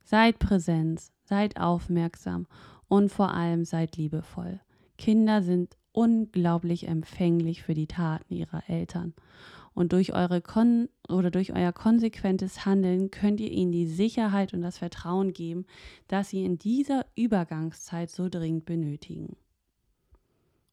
Seid 0.05 0.39
präsent, 0.39 1.03
seid 1.25 1.59
aufmerksam 1.59 2.47
und 2.89 3.11
vor 3.11 3.33
allem 3.33 3.65
seid 3.65 3.97
liebevoll. 3.97 4.61
Kinder 4.97 5.43
sind 5.43 5.77
unglaublich 5.93 6.87
empfänglich 6.87 7.63
für 7.63 7.75
die 7.75 7.87
Taten 7.87 8.35
ihrer 8.35 8.69
Eltern 8.69 9.15
und 9.75 9.93
durch 9.93 10.13
eure 10.13 10.41
Kon 10.41 10.89
oder 11.09 11.31
durch 11.31 11.53
euer 11.53 11.73
konsequentes 11.73 12.67
Handeln 12.67 13.11
könnt 13.11 13.41
ihr 13.41 13.51
ihnen 13.51 13.73
die 13.73 13.87
Sicherheit 13.87 14.53
und 14.53 14.63
das 14.63 14.79
Vertrauen 14.79 15.33
geben, 15.33 15.67
dass 16.09 16.31
sie 16.31 16.45
in 16.45 16.59
dieser 16.59 17.07
Übergangszeit 17.17 18.11
so 18.11 18.29
dringend 18.29 18.65
benötigen. 18.65 19.37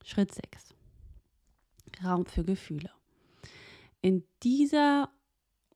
Schritt 0.03 0.33
6. 0.33 0.73
Raum 2.03 2.25
für 2.25 2.43
Gefühle. 2.43 2.91
In 4.01 4.23
dieser 4.43 5.09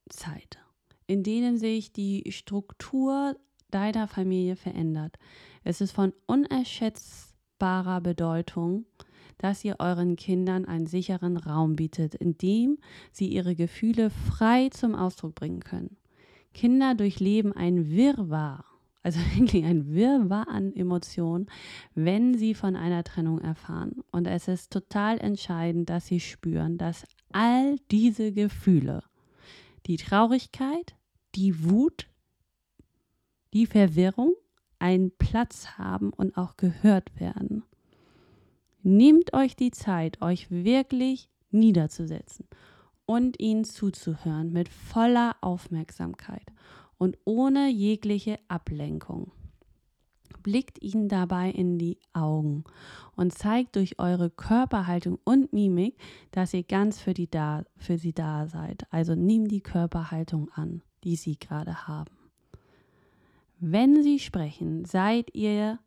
Zeit, 0.09 0.59
in 1.07 1.23
denen 1.23 1.57
sich 1.57 1.91
die 1.91 2.31
Struktur 2.31 3.35
deiner 3.69 4.07
Familie 4.07 4.55
verändert, 4.55 5.17
ist 5.63 5.81
es 5.81 5.91
von 5.91 6.13
unerschätzbarer 6.27 8.01
Bedeutung, 8.01 8.85
dass 9.43 9.63
ihr 9.63 9.77
euren 9.79 10.15
Kindern 10.15 10.65
einen 10.65 10.87
sicheren 10.87 11.37
Raum 11.37 11.75
bietet, 11.75 12.15
in 12.15 12.37
dem 12.37 12.77
sie 13.11 13.27
ihre 13.27 13.55
Gefühle 13.55 14.09
frei 14.09 14.69
zum 14.69 14.95
Ausdruck 14.95 15.35
bringen 15.35 15.61
können. 15.61 15.97
Kinder 16.53 16.95
durchleben 16.95 17.53
ein 17.53 17.89
Wirrwarr 17.89 18.65
also 19.03 19.19
wirklich 19.35 19.65
ein 19.65 19.93
Wirrwarr 19.93 20.47
an 20.47 20.73
Emotionen, 20.75 21.47
wenn 21.95 22.37
sie 22.37 22.53
von 22.53 22.75
einer 22.75 23.03
Trennung 23.03 23.39
erfahren. 23.39 24.03
Und 24.11 24.27
es 24.27 24.47
ist 24.47 24.71
total 24.71 25.19
entscheidend, 25.19 25.89
dass 25.89 26.07
sie 26.07 26.19
spüren, 26.19 26.77
dass 26.77 27.05
all 27.31 27.77
diese 27.89 28.31
Gefühle, 28.31 29.03
die 29.85 29.97
Traurigkeit, 29.97 30.95
die 31.35 31.63
Wut, 31.63 32.07
die 33.53 33.65
Verwirrung 33.65 34.33
einen 34.79 35.11
Platz 35.17 35.77
haben 35.77 36.11
und 36.11 36.37
auch 36.37 36.57
gehört 36.57 37.19
werden. 37.19 37.63
Nehmt 38.83 39.33
euch 39.33 39.55
die 39.55 39.71
Zeit, 39.71 40.21
euch 40.21 40.49
wirklich 40.49 41.29
niederzusetzen 41.51 42.47
und 43.05 43.39
ihnen 43.39 43.63
zuzuhören 43.63 44.51
mit 44.51 44.69
voller 44.69 45.35
Aufmerksamkeit 45.41 46.45
und 46.97 47.17
ohne 47.25 47.69
jegliche 47.69 48.39
Ablenkung. 48.47 49.31
Blickt 50.43 50.81
ihnen 50.81 51.09
dabei 51.09 51.51
in 51.51 51.77
die 51.77 51.99
Augen 52.13 52.63
und 53.15 53.33
zeigt 53.33 53.75
durch 53.75 53.99
eure 53.99 54.31
Körperhaltung 54.31 55.19
und 55.23 55.53
Mimik, 55.53 55.97
dass 56.31 56.53
ihr 56.53 56.63
ganz 56.63 56.99
für, 56.99 57.13
die 57.13 57.29
da, 57.29 57.63
für 57.77 57.99
sie 57.99 58.13
da 58.13 58.47
seid. 58.47 58.87
Also 58.91 59.13
nehmt 59.13 59.51
die 59.51 59.61
Körperhaltung 59.61 60.49
an, 60.55 60.81
die 61.03 61.15
sie 61.15 61.37
gerade 61.37 61.87
haben. 61.87 62.15
Wenn 63.59 64.01
sie 64.01 64.17
sprechen, 64.17 64.85
seid 64.85 65.35
ihr 65.35 65.77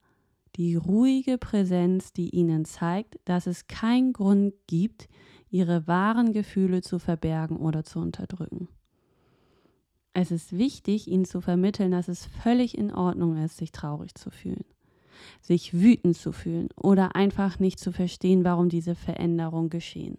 die 0.57 0.77
ruhige 0.77 1.39
Präsenz, 1.39 2.13
die 2.13 2.31
ihnen 2.31 2.65
zeigt, 2.65 3.19
dass 3.25 3.47
es 3.47 3.67
keinen 3.67 4.13
Grund 4.13 4.55
gibt, 4.67 5.09
ihre 5.51 5.87
wahren 5.87 6.33
Gefühle 6.33 6.83
zu 6.83 6.99
verbergen 6.99 7.57
oder 7.57 7.85
zu 7.85 7.99
unterdrücken. 7.99 8.69
Es 10.13 10.31
ist 10.31 10.57
wichtig, 10.57 11.09
ihnen 11.09 11.25
zu 11.25 11.41
vermitteln, 11.41 11.91
dass 11.91 12.09
es 12.09 12.25
völlig 12.25 12.79
in 12.79 12.93
Ordnung 12.93 13.37
ist, 13.37 13.57
sich 13.57 13.73
traurig 13.73 14.15
zu 14.15 14.31
fühlen, 14.31 14.65
sich 15.41 15.75
wütend 15.75 16.17
zu 16.17 16.31
fühlen 16.31 16.69
oder 16.77 17.17
einfach 17.17 17.59
nicht 17.59 17.81
zu 17.81 17.91
verstehen, 17.91 18.45
warum 18.45 18.69
diese 18.69 18.95
Veränderungen 18.95 19.71
geschehen. 19.71 20.19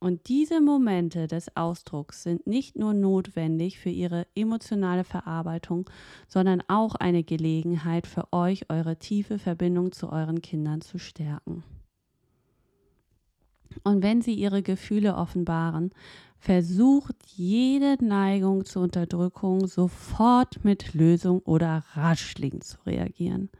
Und 0.00 0.28
diese 0.28 0.60
Momente 0.60 1.26
des 1.26 1.56
Ausdrucks 1.56 2.22
sind 2.22 2.46
nicht 2.46 2.76
nur 2.76 2.94
notwendig 2.94 3.80
für 3.80 3.90
ihre 3.90 4.28
emotionale 4.36 5.02
Verarbeitung, 5.02 5.90
sondern 6.28 6.62
auch 6.68 6.94
eine 6.94 7.24
Gelegenheit 7.24 8.06
für 8.06 8.32
euch, 8.32 8.70
eure 8.70 8.96
tiefe 8.96 9.40
Verbindung 9.40 9.90
zu 9.90 10.10
euren 10.10 10.40
Kindern 10.40 10.82
zu 10.82 10.98
stärken. 10.98 11.64
Und 13.82 14.02
wenn 14.02 14.22
sie 14.22 14.34
ihre 14.34 14.62
Gefühle 14.62 15.16
offenbaren, 15.16 15.90
versucht 16.38 17.16
jede 17.34 18.02
Neigung 18.04 18.64
zur 18.64 18.82
Unterdrückung 18.82 19.66
sofort 19.66 20.64
mit 20.64 20.94
Lösung 20.94 21.40
oder 21.40 21.84
Ratschlägen 21.94 22.60
zu 22.60 22.78
reagieren. 22.86 23.50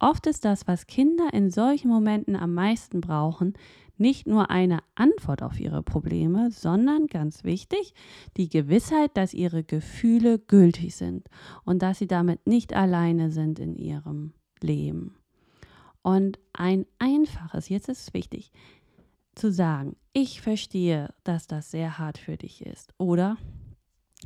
Oft 0.00 0.26
ist 0.26 0.44
das, 0.44 0.66
was 0.66 0.86
Kinder 0.86 1.28
in 1.32 1.50
solchen 1.50 1.88
Momenten 1.88 2.34
am 2.34 2.54
meisten 2.54 3.00
brauchen, 3.00 3.54
nicht 4.00 4.26
nur 4.26 4.50
eine 4.50 4.80
Antwort 4.94 5.42
auf 5.42 5.60
ihre 5.60 5.82
Probleme, 5.82 6.50
sondern 6.50 7.06
ganz 7.06 7.44
wichtig, 7.44 7.94
die 8.36 8.48
Gewissheit, 8.48 9.16
dass 9.16 9.34
ihre 9.34 9.62
Gefühle 9.62 10.38
gültig 10.38 10.96
sind 10.96 11.28
und 11.64 11.82
dass 11.82 11.98
sie 11.98 12.06
damit 12.06 12.46
nicht 12.46 12.74
alleine 12.74 13.30
sind 13.30 13.58
in 13.58 13.76
ihrem 13.76 14.32
Leben. 14.60 15.16
Und 16.02 16.38
ein 16.52 16.86
einfaches, 16.98 17.68
jetzt 17.68 17.88
ist 17.88 18.08
es 18.08 18.14
wichtig, 18.14 18.50
zu 19.34 19.52
sagen, 19.52 19.96
ich 20.12 20.40
verstehe, 20.40 21.12
dass 21.24 21.46
das 21.46 21.70
sehr 21.70 21.98
hart 21.98 22.18
für 22.18 22.36
dich 22.36 22.64
ist 22.64 22.92
oder 22.98 23.36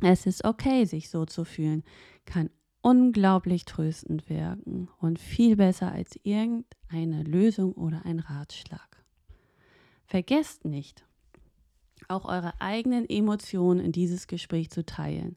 es 0.01 0.25
ist 0.25 0.43
okay, 0.43 0.85
sich 0.85 1.09
so 1.09 1.25
zu 1.25 1.45
fühlen, 1.45 1.83
kann 2.25 2.49
unglaublich 2.81 3.65
tröstend 3.65 4.29
wirken 4.29 4.89
und 4.99 5.19
viel 5.19 5.55
besser 5.55 5.91
als 5.91 6.19
irgendeine 6.23 7.23
Lösung 7.23 7.73
oder 7.73 8.05
ein 8.05 8.19
Ratschlag. 8.19 8.94
Vergesst 10.05 10.65
nicht, 10.65 11.03
auch 12.07 12.25
eure 12.25 12.53
eigenen 12.59 13.09
Emotionen 13.09 13.79
in 13.79 13.91
dieses 13.91 14.27
Gespräch 14.27 14.69
zu 14.69 14.85
teilen. 14.85 15.35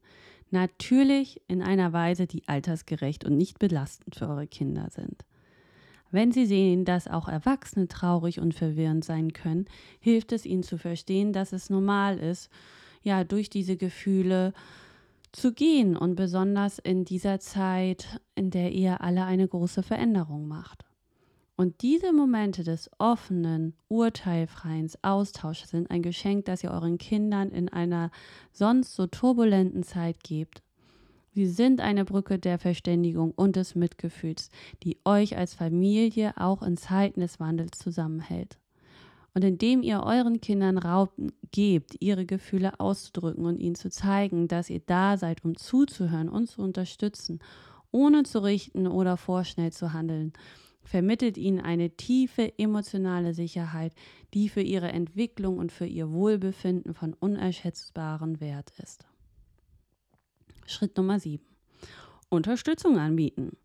Natürlich 0.50 1.40
in 1.46 1.62
einer 1.62 1.92
Weise, 1.92 2.26
die 2.26 2.46
altersgerecht 2.48 3.24
und 3.24 3.37
nicht 3.37 3.59
belastend 3.59 4.16
für 4.16 4.28
eure 4.28 4.46
Kinder 4.46 4.88
sind. 4.90 5.24
Wenn 6.11 6.33
sie 6.33 6.46
sehen, 6.46 6.85
dass 6.85 7.07
auch 7.07 7.28
Erwachsene 7.28 7.87
traurig 7.87 8.40
und 8.40 8.54
verwirrend 8.54 9.04
sein 9.04 9.35
können, 9.35 9.66
hilft 10.00 10.33
es 10.33 10.46
ihnen 10.46 10.62
zu 10.62 10.78
verstehen, 10.78 11.33
dass 11.35 11.52
es 11.52 11.68
normal 11.68 12.18
ist, 12.18 12.50
ja, 13.02 13.24
durch 13.24 13.50
diese 13.50 13.76
Gefühle 13.76 14.54
zu 15.33 15.52
gehen 15.52 15.96
und 15.96 16.14
besonders 16.16 16.78
in 16.78 17.04
dieser 17.04 17.40
Zeit, 17.40 18.20
in 18.35 18.50
der 18.50 18.72
ihr 18.72 19.02
alle 19.02 19.24
eine 19.24 19.46
große 19.46 19.83
Veränderung 19.83 20.48
macht. 20.48 20.88
Und 21.61 21.83
diese 21.83 22.12
Momente 22.12 22.62
des 22.62 22.88
offenen, 22.99 23.75
urteilfreien 23.88 24.88
Austauschs 25.03 25.68
sind 25.68 25.90
ein 25.90 26.03
Geschenk, 26.03 26.44
das 26.44 26.62
ihr 26.62 26.71
euren 26.71 26.99
Kindern 26.99 27.51
in 27.51 27.68
einer 27.68 28.12
sonst 28.53 28.94
so 28.94 29.09
turbulenten 29.09 29.83
Zeit 29.83 30.23
gebt. 30.23 30.62
Sie 31.35 31.47
sind 31.47 31.81
eine 31.81 32.05
Brücke 32.05 32.38
der 32.38 32.61
Verständigung 32.61 33.33
und 33.33 33.57
des 33.57 33.75
Mitgefühls, 33.75 34.51
die 34.85 34.99
euch 35.05 35.37
als 35.37 35.55
Familie 35.55 36.33
auch 36.37 36.62
in 36.62 36.77
Zeiten 36.77 37.18
des 37.18 37.40
Wandels 37.40 37.77
zusammenhält. 37.77 38.57
Und 39.35 39.42
indem 39.42 39.83
ihr 39.83 40.05
euren 40.05 40.40
Kindern 40.40 40.79
Raum 40.79 41.09
gebt, 41.51 41.97
ihre 41.99 42.25
Gefühle 42.25 42.79
auszudrücken 42.79 43.44
und 43.44 43.59
ihnen 43.59 43.75
zu 43.75 43.90
zeigen, 43.90 44.47
dass 44.47 44.71
ihr 44.71 44.81
da 44.87 45.16
seid, 45.16 45.44
um 45.44 45.57
zuzuhören 45.57 46.29
und 46.29 46.47
zu 46.47 46.62
unterstützen, 46.62 47.40
ohne 47.90 48.23
zu 48.23 48.44
richten 48.44 48.87
oder 48.87 49.16
vorschnell 49.16 49.73
zu 49.73 49.92
handeln, 49.92 50.33
vermittelt 50.88 51.37
ihnen 51.37 51.61
eine 51.61 51.90
tiefe 51.90 52.59
emotionale 52.59 53.35
Sicherheit, 53.35 53.92
die 54.33 54.48
für 54.48 54.62
ihre 54.62 54.88
Entwicklung 54.88 55.59
und 55.59 55.70
für 55.70 55.85
ihr 55.85 56.11
Wohlbefinden 56.11 56.94
von 56.94 57.12
unerschätzbarem 57.12 58.40
Wert 58.40 58.72
ist. 58.83 59.07
Schritt 60.66 60.96
Nummer 60.96 61.20
7. 61.20 61.44
Unterstützung 62.31 62.98
anbieten. 62.98 63.59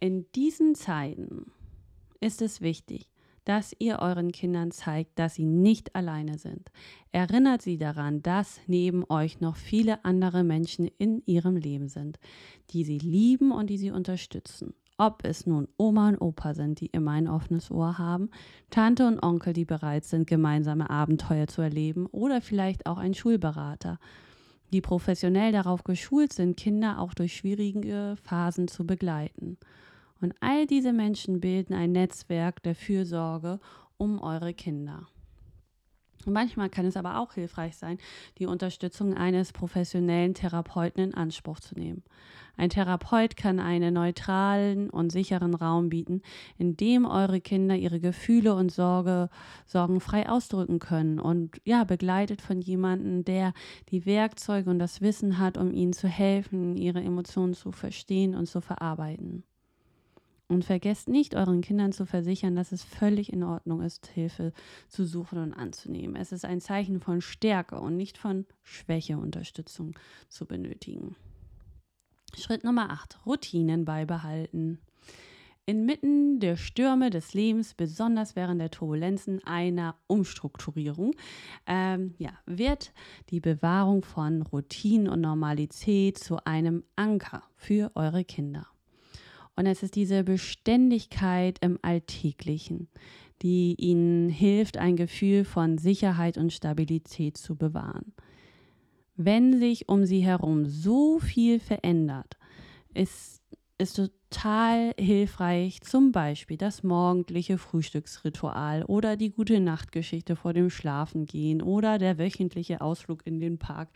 In 0.00 0.24
diesen 0.32 0.74
Zeiten 0.74 1.52
ist 2.20 2.40
es 2.40 2.62
wichtig, 2.62 3.10
dass 3.44 3.74
ihr 3.78 3.98
euren 3.98 4.32
Kindern 4.32 4.70
zeigt, 4.70 5.18
dass 5.18 5.34
sie 5.34 5.44
nicht 5.44 5.94
alleine 5.94 6.38
sind. 6.38 6.70
Erinnert 7.12 7.60
sie 7.60 7.76
daran, 7.76 8.22
dass 8.22 8.58
neben 8.66 9.04
euch 9.10 9.40
noch 9.40 9.56
viele 9.56 10.02
andere 10.04 10.44
Menschen 10.44 10.88
in 10.98 11.22
ihrem 11.26 11.56
Leben 11.56 11.88
sind, 11.88 12.18
die 12.70 12.84
sie 12.84 12.98
lieben 12.98 13.52
und 13.52 13.68
die 13.68 13.78
sie 13.78 13.90
unterstützen. 13.90 14.72
Ob 15.00 15.24
es 15.24 15.46
nun 15.46 15.68
Oma 15.76 16.08
und 16.08 16.20
Opa 16.20 16.54
sind, 16.54 16.80
die 16.80 16.86
immer 16.86 17.12
ein 17.12 17.28
offenes 17.28 17.70
Ohr 17.70 17.98
haben, 17.98 18.30
Tante 18.68 19.06
und 19.06 19.22
Onkel, 19.22 19.52
die 19.52 19.64
bereit 19.64 20.04
sind, 20.04 20.26
gemeinsame 20.26 20.90
Abenteuer 20.90 21.46
zu 21.46 21.62
erleben, 21.62 22.06
oder 22.06 22.40
vielleicht 22.40 22.86
auch 22.86 22.98
ein 22.98 23.14
Schulberater, 23.14 24.00
die 24.72 24.80
professionell 24.80 25.52
darauf 25.52 25.84
geschult 25.84 26.32
sind, 26.32 26.56
Kinder 26.56 26.98
auch 26.98 27.14
durch 27.14 27.36
schwierige 27.36 28.16
Phasen 28.24 28.66
zu 28.66 28.84
begleiten. 28.84 29.56
Und 30.20 30.34
all 30.40 30.66
diese 30.66 30.92
Menschen 30.92 31.40
bilden 31.40 31.74
ein 31.74 31.92
Netzwerk 31.92 32.60
der 32.64 32.74
Fürsorge 32.74 33.60
um 33.98 34.20
eure 34.20 34.52
Kinder. 34.52 35.06
Manchmal 36.26 36.68
kann 36.68 36.86
es 36.86 36.96
aber 36.96 37.18
auch 37.18 37.34
hilfreich 37.34 37.76
sein, 37.76 37.98
die 38.38 38.46
Unterstützung 38.46 39.14
eines 39.14 39.52
professionellen 39.52 40.34
Therapeuten 40.34 41.02
in 41.02 41.14
Anspruch 41.14 41.60
zu 41.60 41.74
nehmen. 41.74 42.02
Ein 42.58 42.70
Therapeut 42.70 43.36
kann 43.36 43.60
einen 43.60 43.94
neutralen 43.94 44.90
und 44.90 45.10
sicheren 45.10 45.54
Raum 45.54 45.90
bieten, 45.90 46.22
in 46.58 46.76
dem 46.76 47.06
eure 47.06 47.40
Kinder 47.40 47.76
ihre 47.76 48.00
Gefühle 48.00 48.54
und 48.54 48.72
Sorge, 48.72 49.30
Sorgen 49.64 50.00
frei 50.00 50.28
ausdrücken 50.28 50.80
können 50.80 51.20
und 51.20 51.60
ja, 51.64 51.84
begleitet 51.84 52.42
von 52.42 52.60
jemandem, 52.60 53.24
der 53.24 53.52
die 53.90 54.06
Werkzeuge 54.06 54.70
und 54.70 54.80
das 54.80 55.00
Wissen 55.00 55.38
hat, 55.38 55.56
um 55.56 55.72
ihnen 55.72 55.92
zu 55.92 56.08
helfen, 56.08 56.76
ihre 56.76 57.00
Emotionen 57.00 57.54
zu 57.54 57.70
verstehen 57.70 58.34
und 58.34 58.46
zu 58.46 58.60
verarbeiten. 58.60 59.44
Und 60.50 60.64
vergesst 60.64 61.08
nicht, 61.10 61.34
euren 61.34 61.60
Kindern 61.60 61.92
zu 61.92 62.06
versichern, 62.06 62.56
dass 62.56 62.72
es 62.72 62.82
völlig 62.82 63.30
in 63.30 63.42
Ordnung 63.42 63.82
ist, 63.82 64.06
Hilfe 64.06 64.54
zu 64.88 65.04
suchen 65.04 65.38
und 65.38 65.52
anzunehmen. 65.52 66.16
Es 66.16 66.32
ist 66.32 66.46
ein 66.46 66.62
Zeichen 66.62 67.00
von 67.00 67.20
Stärke 67.20 67.78
und 67.78 67.98
nicht 67.98 68.16
von 68.16 68.46
Schwäche, 68.62 69.18
Unterstützung 69.18 69.94
zu 70.28 70.46
benötigen. 70.46 71.16
Schritt 72.34 72.64
Nummer 72.64 72.90
8. 72.90 73.26
Routinen 73.26 73.84
beibehalten. 73.84 74.78
Inmitten 75.66 76.40
der 76.40 76.56
Stürme 76.56 77.10
des 77.10 77.34
Lebens, 77.34 77.74
besonders 77.74 78.34
während 78.34 78.58
der 78.58 78.70
Turbulenzen 78.70 79.44
einer 79.44 79.96
Umstrukturierung, 80.06 81.14
ähm, 81.66 82.14
ja, 82.16 82.30
wird 82.46 82.94
die 83.28 83.40
Bewahrung 83.40 84.02
von 84.02 84.40
Routinen 84.40 85.10
und 85.10 85.20
Normalität 85.20 86.16
zu 86.16 86.42
einem 86.46 86.84
Anker 86.96 87.42
für 87.54 87.92
eure 87.94 88.24
Kinder. 88.24 88.66
Und 89.58 89.66
es 89.66 89.82
ist 89.82 89.96
diese 89.96 90.22
Beständigkeit 90.22 91.58
im 91.62 91.80
Alltäglichen, 91.82 92.86
die 93.42 93.74
ihnen 93.76 94.28
hilft, 94.28 94.76
ein 94.76 94.94
Gefühl 94.94 95.44
von 95.44 95.78
Sicherheit 95.78 96.38
und 96.38 96.52
Stabilität 96.52 97.36
zu 97.36 97.56
bewahren. 97.56 98.14
Wenn 99.16 99.58
sich 99.58 99.88
um 99.88 100.06
sie 100.06 100.20
herum 100.20 100.64
so 100.66 101.18
viel 101.18 101.58
verändert, 101.58 102.36
ist, 102.94 103.42
ist 103.78 103.96
total 103.96 104.94
hilfreich, 104.96 105.80
zum 105.80 106.12
Beispiel 106.12 106.56
das 106.56 106.84
morgendliche 106.84 107.58
Frühstücksritual 107.58 108.84
oder 108.84 109.16
die 109.16 109.30
gute 109.30 109.58
Nachtgeschichte 109.58 110.36
vor 110.36 110.52
dem 110.52 110.70
Schlafengehen 110.70 111.62
oder 111.62 111.98
der 111.98 112.16
wöchentliche 112.16 112.80
Ausflug 112.80 113.26
in 113.26 113.40
den 113.40 113.58
Park. 113.58 113.88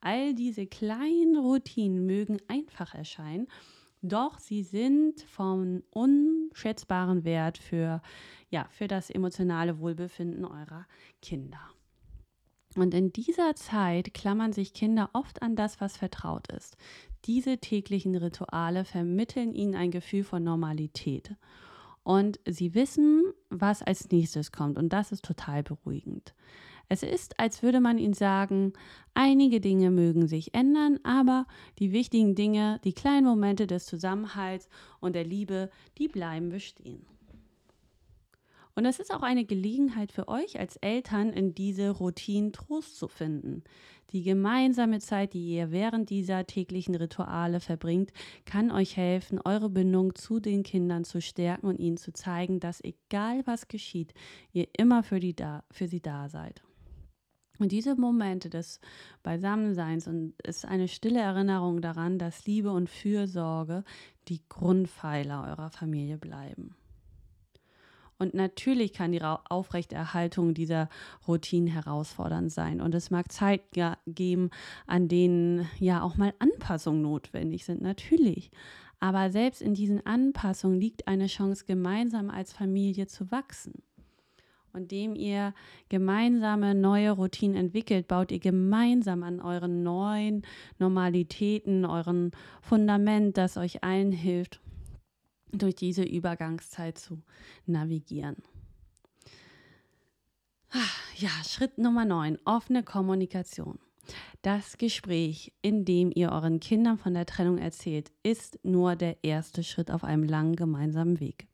All 0.00 0.32
diese 0.32 0.68
kleinen 0.68 1.36
Routinen 1.36 2.06
mögen 2.06 2.38
einfach 2.46 2.94
erscheinen, 2.94 3.48
doch 4.02 4.38
sie 4.38 4.62
sind 4.62 5.22
von 5.22 5.82
unschätzbaren 5.90 7.24
Wert 7.24 7.58
für, 7.58 8.02
ja, 8.50 8.66
für 8.70 8.88
das 8.88 9.10
emotionale 9.10 9.78
Wohlbefinden 9.80 10.44
eurer 10.44 10.86
Kinder. 11.22 11.60
Und 12.76 12.94
in 12.94 13.12
dieser 13.12 13.54
Zeit 13.54 14.14
klammern 14.14 14.52
sich 14.52 14.72
Kinder 14.72 15.10
oft 15.12 15.42
an 15.42 15.56
das, 15.56 15.80
was 15.80 15.96
vertraut 15.96 16.52
ist. 16.52 16.76
Diese 17.24 17.58
täglichen 17.58 18.14
Rituale 18.14 18.84
vermitteln 18.84 19.52
ihnen 19.52 19.74
ein 19.74 19.90
Gefühl 19.90 20.22
von 20.22 20.44
Normalität. 20.44 21.34
Und 22.04 22.38
sie 22.46 22.74
wissen, 22.74 23.22
was 23.50 23.82
als 23.82 24.10
nächstes 24.10 24.52
kommt. 24.52 24.78
Und 24.78 24.92
das 24.92 25.12
ist 25.12 25.24
total 25.24 25.62
beruhigend. 25.62 26.34
Es 26.88 27.02
ist, 27.02 27.38
als 27.38 27.62
würde 27.62 27.80
man 27.80 27.98
ihnen 27.98 28.14
sagen, 28.14 28.72
einige 29.14 29.60
Dinge 29.60 29.90
mögen 29.90 30.26
sich 30.26 30.54
ändern, 30.54 30.98
aber 31.02 31.46
die 31.78 31.92
wichtigen 31.92 32.34
Dinge, 32.34 32.80
die 32.84 32.94
kleinen 32.94 33.26
Momente 33.26 33.66
des 33.66 33.84
Zusammenhalts 33.84 34.68
und 35.00 35.14
der 35.14 35.24
Liebe, 35.24 35.70
die 35.98 36.08
bleiben 36.08 36.48
bestehen. 36.48 37.04
Und 38.78 38.84
es 38.84 39.00
ist 39.00 39.12
auch 39.12 39.22
eine 39.22 39.44
Gelegenheit 39.44 40.12
für 40.12 40.28
euch 40.28 40.60
als 40.60 40.76
Eltern, 40.76 41.32
in 41.32 41.52
diese 41.52 41.90
Routinen 41.90 42.52
Trost 42.52 42.96
zu 42.96 43.08
finden. 43.08 43.64
Die 44.12 44.22
gemeinsame 44.22 45.00
Zeit, 45.00 45.34
die 45.34 45.48
ihr 45.48 45.72
während 45.72 46.10
dieser 46.10 46.46
täglichen 46.46 46.94
Rituale 46.94 47.58
verbringt, 47.58 48.12
kann 48.44 48.70
euch 48.70 48.96
helfen, 48.96 49.40
eure 49.44 49.68
Bindung 49.68 50.14
zu 50.14 50.38
den 50.38 50.62
Kindern 50.62 51.02
zu 51.02 51.20
stärken 51.20 51.66
und 51.66 51.80
ihnen 51.80 51.96
zu 51.96 52.12
zeigen, 52.12 52.60
dass 52.60 52.80
egal 52.84 53.44
was 53.46 53.66
geschieht, 53.66 54.14
ihr 54.52 54.68
immer 54.78 55.02
für, 55.02 55.18
die 55.18 55.34
da, 55.34 55.64
für 55.72 55.88
sie 55.88 56.00
da 56.00 56.28
seid. 56.28 56.62
Und 57.58 57.72
diese 57.72 57.96
Momente 57.96 58.50
des 58.50 58.80
Beisammenseins 59.22 60.06
und 60.06 60.34
ist 60.42 60.64
eine 60.64 60.88
stille 60.88 61.20
Erinnerung 61.20 61.80
daran, 61.80 62.18
dass 62.18 62.46
Liebe 62.46 62.70
und 62.70 62.88
Fürsorge 62.88 63.84
die 64.28 64.40
Grundpfeiler 64.48 65.44
eurer 65.48 65.70
Familie 65.70 66.18
bleiben. 66.18 66.76
Und 68.18 68.34
natürlich 68.34 68.92
kann 68.92 69.12
die 69.12 69.22
Aufrechterhaltung 69.22 70.52
dieser 70.52 70.88
Routinen 71.26 71.68
herausfordernd 71.68 72.50
sein. 72.50 72.80
Und 72.80 72.94
es 72.94 73.10
mag 73.10 73.30
Zeit 73.30 73.62
geben, 74.06 74.50
an 74.86 75.08
denen 75.08 75.68
ja 75.78 76.02
auch 76.02 76.16
mal 76.16 76.34
Anpassungen 76.40 77.00
notwendig 77.00 77.64
sind. 77.64 77.80
Natürlich. 77.80 78.50
Aber 78.98 79.30
selbst 79.30 79.62
in 79.62 79.74
diesen 79.74 80.04
Anpassungen 80.04 80.80
liegt 80.80 81.06
eine 81.06 81.28
Chance, 81.28 81.64
gemeinsam 81.64 82.30
als 82.30 82.52
Familie 82.52 83.06
zu 83.06 83.30
wachsen. 83.30 83.84
Und 84.72 84.90
dem 84.90 85.14
ihr 85.14 85.54
gemeinsame 85.88 86.74
neue 86.74 87.10
Routinen 87.10 87.56
entwickelt, 87.56 88.06
baut 88.06 88.30
ihr 88.30 88.38
gemeinsam 88.38 89.22
an 89.22 89.40
euren 89.40 89.82
neuen 89.82 90.42
Normalitäten, 90.78 91.84
euren 91.84 92.32
Fundament, 92.60 93.36
das 93.36 93.56
euch 93.56 93.82
allen 93.82 94.12
hilft, 94.12 94.60
durch 95.52 95.74
diese 95.74 96.02
Übergangszeit 96.02 96.98
zu 96.98 97.22
navigieren. 97.66 98.36
Ah, 100.70 100.78
ja, 101.16 101.30
Schritt 101.44 101.78
Nummer 101.78 102.04
9, 102.04 102.38
offene 102.44 102.82
Kommunikation. 102.82 103.78
Das 104.42 104.78
Gespräch, 104.78 105.52
in 105.62 105.84
dem 105.84 106.12
ihr 106.14 106.30
euren 106.30 106.60
Kindern 106.60 106.98
von 106.98 107.14
der 107.14 107.26
Trennung 107.26 107.58
erzählt, 107.58 108.12
ist 108.22 108.58
nur 108.62 108.96
der 108.96 109.22
erste 109.24 109.62
Schritt 109.62 109.90
auf 109.90 110.04
einem 110.04 110.22
langen 110.22 110.56
gemeinsamen 110.56 111.20
Weg. 111.20 111.47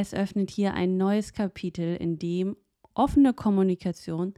Es 0.00 0.14
öffnet 0.14 0.48
hier 0.52 0.74
ein 0.74 0.96
neues 0.96 1.32
Kapitel, 1.32 1.96
in 1.96 2.20
dem 2.20 2.56
offene 2.94 3.34
Kommunikation 3.34 4.34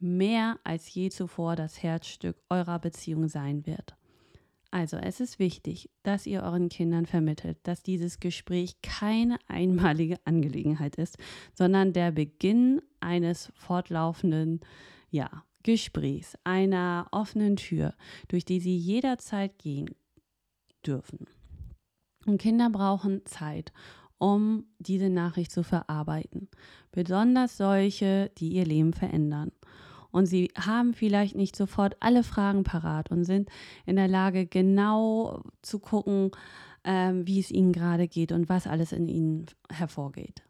mehr 0.00 0.58
als 0.64 0.92
je 0.92 1.08
zuvor 1.10 1.54
das 1.54 1.84
Herzstück 1.84 2.36
eurer 2.50 2.80
Beziehung 2.80 3.28
sein 3.28 3.64
wird. 3.64 3.94
Also 4.72 4.96
es 4.96 5.20
ist 5.20 5.38
wichtig, 5.38 5.88
dass 6.02 6.26
ihr 6.26 6.42
euren 6.42 6.68
Kindern 6.68 7.06
vermittelt, 7.06 7.58
dass 7.62 7.84
dieses 7.84 8.18
Gespräch 8.18 8.82
keine 8.82 9.38
einmalige 9.46 10.16
Angelegenheit 10.24 10.96
ist, 10.96 11.16
sondern 11.54 11.92
der 11.92 12.10
Beginn 12.10 12.82
eines 12.98 13.52
fortlaufenden 13.54 14.58
ja, 15.10 15.44
Gesprächs, 15.62 16.36
einer 16.42 17.06
offenen 17.12 17.54
Tür, 17.54 17.94
durch 18.26 18.44
die 18.44 18.58
sie 18.58 18.76
jederzeit 18.76 19.58
gehen 19.58 19.94
dürfen. 20.84 21.28
Und 22.26 22.42
Kinder 22.42 22.68
brauchen 22.68 23.24
Zeit, 23.26 23.72
um 24.18 24.64
diese 24.78 25.10
Nachricht 25.10 25.52
zu 25.52 25.62
verarbeiten, 25.62 26.48
besonders 26.92 27.56
solche, 27.56 28.30
die 28.38 28.50
ihr 28.50 28.64
Leben 28.64 28.92
verändern 28.92 29.52
und 30.10 30.26
sie 30.26 30.50
haben 30.58 30.94
vielleicht 30.94 31.36
nicht 31.36 31.56
sofort 31.56 31.96
alle 32.00 32.22
Fragen 32.22 32.64
parat 32.64 33.10
und 33.10 33.24
sind 33.24 33.50
in 33.86 33.96
der 33.96 34.08
Lage, 34.08 34.46
genau 34.46 35.42
zu 35.62 35.78
gucken, 35.78 36.30
ähm, 36.84 37.26
wie 37.26 37.40
es 37.40 37.50
ihnen 37.50 37.72
gerade 37.72 38.08
geht 38.08 38.32
und 38.32 38.48
was 38.48 38.66
alles 38.66 38.92
in 38.92 39.08
ihnen 39.08 39.46
hervorgeht. 39.70 40.42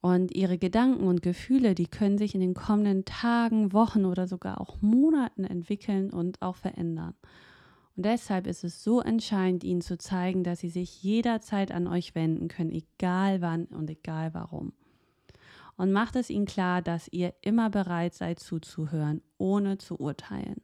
Und 0.00 0.34
ihre 0.34 0.58
Gedanken 0.58 1.04
und 1.04 1.22
Gefühle, 1.22 1.74
die 1.74 1.86
können 1.86 2.18
sich 2.18 2.34
in 2.34 2.40
den 2.40 2.54
kommenden 2.54 3.04
Tagen, 3.04 3.72
Wochen 3.72 4.04
oder 4.04 4.26
sogar 4.26 4.60
auch 4.60 4.82
Monaten 4.82 5.44
entwickeln 5.44 6.10
und 6.10 6.42
auch 6.42 6.56
verändern. 6.56 7.14
Und 7.96 8.06
deshalb 8.06 8.46
ist 8.46 8.64
es 8.64 8.82
so 8.82 9.00
entscheidend, 9.00 9.64
ihnen 9.64 9.82
zu 9.82 9.98
zeigen, 9.98 10.44
dass 10.44 10.60
sie 10.60 10.70
sich 10.70 11.02
jederzeit 11.02 11.72
an 11.72 11.86
euch 11.86 12.14
wenden 12.14 12.48
können, 12.48 12.70
egal 12.70 13.40
wann 13.40 13.66
und 13.66 13.90
egal 13.90 14.32
warum 14.32 14.72
und 15.76 15.92
macht 15.92 16.16
es 16.16 16.30
ihnen 16.30 16.46
klar, 16.46 16.82
dass 16.82 17.08
ihr 17.08 17.34
immer 17.40 17.70
bereit 17.70 18.14
seid 18.14 18.38
zuzuhören, 18.38 19.22
ohne 19.38 19.78
zu 19.78 19.98
urteilen. 19.98 20.60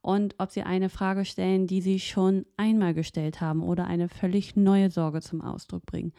Und 0.00 0.34
ob 0.38 0.50
sie 0.50 0.62
eine 0.62 0.88
Frage 0.88 1.24
stellen, 1.24 1.66
die 1.66 1.80
sie 1.80 2.00
schon 2.00 2.44
einmal 2.56 2.92
gestellt 2.92 3.40
haben 3.40 3.62
oder 3.62 3.86
eine 3.86 4.08
völlig 4.08 4.56
neue 4.56 4.90
Sorge 4.90 5.20
zum 5.20 5.40
Ausdruck 5.40 5.86
bringen. 5.86 6.12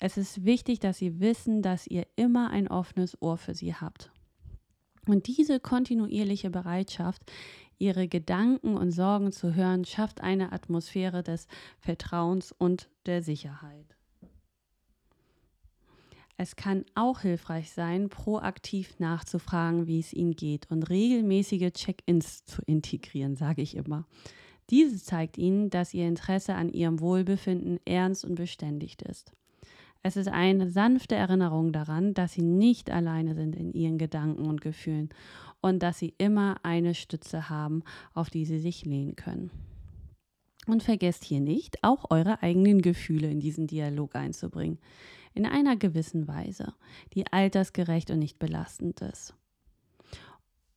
Es 0.00 0.16
ist 0.16 0.44
wichtig, 0.44 0.80
dass 0.80 0.98
sie 0.98 1.20
wissen, 1.20 1.60
dass 1.60 1.86
ihr 1.86 2.06
immer 2.16 2.50
ein 2.50 2.68
offenes 2.68 3.20
Ohr 3.20 3.36
für 3.36 3.54
sie 3.54 3.74
habt. 3.74 4.10
Und 5.06 5.26
diese 5.26 5.60
kontinuierliche 5.60 6.50
Bereitschaft, 6.50 7.22
ihre 7.78 8.08
Gedanken 8.08 8.76
und 8.76 8.90
Sorgen 8.90 9.32
zu 9.32 9.54
hören, 9.54 9.84
schafft 9.84 10.20
eine 10.20 10.52
Atmosphäre 10.52 11.22
des 11.22 11.46
Vertrauens 11.78 12.52
und 12.52 12.88
der 13.06 13.22
Sicherheit. 13.22 13.96
Es 16.40 16.54
kann 16.54 16.84
auch 16.94 17.20
hilfreich 17.20 17.72
sein, 17.72 18.08
proaktiv 18.08 19.00
nachzufragen, 19.00 19.88
wie 19.88 19.98
es 19.98 20.12
Ihnen 20.12 20.36
geht 20.36 20.70
und 20.70 20.88
regelmäßige 20.88 21.72
Check-ins 21.72 22.44
zu 22.44 22.62
integrieren, 22.64 23.34
sage 23.34 23.60
ich 23.60 23.76
immer. 23.76 24.06
Diese 24.70 25.02
zeigt 25.02 25.36
Ihnen, 25.36 25.68
dass 25.68 25.94
Ihr 25.94 26.06
Interesse 26.06 26.54
an 26.54 26.68
Ihrem 26.68 27.00
Wohlbefinden 27.00 27.80
ernst 27.84 28.24
und 28.24 28.36
beständigt 28.36 29.02
ist. 29.02 29.32
Es 30.04 30.16
ist 30.16 30.28
eine 30.28 30.70
sanfte 30.70 31.16
Erinnerung 31.16 31.72
daran, 31.72 32.14
dass 32.14 32.34
Sie 32.34 32.42
nicht 32.42 32.88
alleine 32.88 33.34
sind 33.34 33.56
in 33.56 33.72
Ihren 33.72 33.98
Gedanken 33.98 34.46
und 34.46 34.60
Gefühlen 34.60 35.08
und 35.60 35.82
dass 35.82 35.98
Sie 35.98 36.14
immer 36.18 36.56
eine 36.62 36.94
Stütze 36.94 37.48
haben, 37.48 37.82
auf 38.14 38.30
die 38.30 38.44
Sie 38.44 38.58
sich 38.58 38.84
lehnen 38.84 39.16
können. 39.16 39.50
Und 40.66 40.82
vergesst 40.82 41.24
hier 41.24 41.40
nicht, 41.40 41.82
auch 41.82 42.10
eure 42.10 42.42
eigenen 42.42 42.82
Gefühle 42.82 43.30
in 43.30 43.40
diesen 43.40 43.66
Dialog 43.66 44.14
einzubringen 44.14 44.78
in 45.34 45.46
einer 45.46 45.76
gewissen 45.76 46.26
Weise, 46.26 46.74
die 47.14 47.26
altersgerecht 47.32 48.10
und 48.10 48.18
nicht 48.18 48.38
belastend 48.38 49.00
ist. 49.02 49.34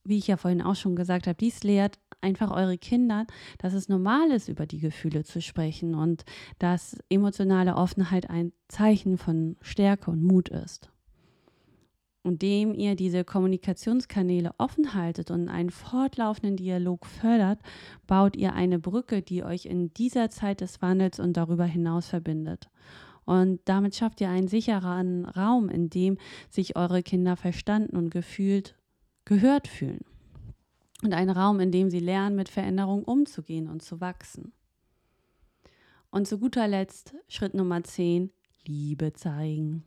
Wie 0.04 0.18
ich 0.18 0.28
ja 0.28 0.38
vorhin 0.38 0.62
auch 0.62 0.76
schon 0.76 0.96
gesagt 0.96 1.28
habe, 1.28 1.36
dies 1.36 1.64
lehrt 1.64 2.00
einfach 2.22 2.52
eure 2.52 2.78
Kinder, 2.78 3.26
dass 3.58 3.74
es 3.74 3.90
normal 3.90 4.32
ist, 4.32 4.50
über 4.50 4.66
die 4.66 4.80
Gefühle 4.80 5.24
zu 5.24 5.42
sprechen 5.42 5.96
und 5.96 6.26
dass 6.60 6.98
emotionale 7.10 7.76
Offenheit 7.76 8.30
ein 8.30 8.54
Zeichen 8.68 9.18
von 9.18 9.58
Stärke 9.62 10.12
und 10.12 10.24
Mut 10.24 10.50
ist. 10.50 10.92
Und 12.24 12.44
dem 12.44 12.74
ihr 12.74 12.96
diese 12.96 13.24
Kommunikationskanäle 13.24 14.52
offen 14.60 14.94
haltet 14.94 15.32
und 15.32 15.50
einen 15.50 15.72
fortlaufenden 15.72 16.56
Dialog 16.56 17.08
fördert, 17.08 17.60
baut 18.06 18.36
ihr 18.36 18.54
eine 18.54 18.78
Brücke, 18.78 19.24
die 19.24 19.44
euch 19.44 19.66
in 19.66 19.92
dieser 19.96 20.30
Zeit 20.30 20.62
des 20.62 20.82
Wandels 20.82 21.20
und 21.20 21.36
darüber 21.36 21.66
hinaus 21.66 22.08
verbindet. 22.08 22.70
Und 23.26 23.60
damit 23.66 23.96
schafft 23.96 24.22
ihr 24.22 24.30
einen 24.30 24.48
sicheren 24.48 25.26
Raum, 25.26 25.70
in 25.70 25.90
dem 25.90 26.18
sich 26.50 26.76
eure 26.76 27.02
Kinder 27.02 27.36
verstanden 27.36 27.96
und 27.96 28.10
gefühlt 28.10 28.76
gehört 29.26 29.68
fühlen. 29.68 30.02
Und 31.04 31.14
einen 31.14 31.32
Raum, 31.32 31.60
in 31.60 31.72
dem 31.72 31.90
sie 31.90 32.00
lernen, 32.00 32.36
mit 32.36 32.50
Veränderungen 32.50 33.04
umzugehen 33.04 33.68
und 33.68 33.82
zu 33.82 34.02
wachsen. 34.02 34.54
Und 36.12 36.28
zu 36.28 36.38
guter 36.38 36.68
Letzt 36.68 37.16
Schritt 37.28 37.54
Nummer 37.54 37.84
10, 37.84 38.32
Liebe 38.66 39.14
zeigen. 39.14 39.86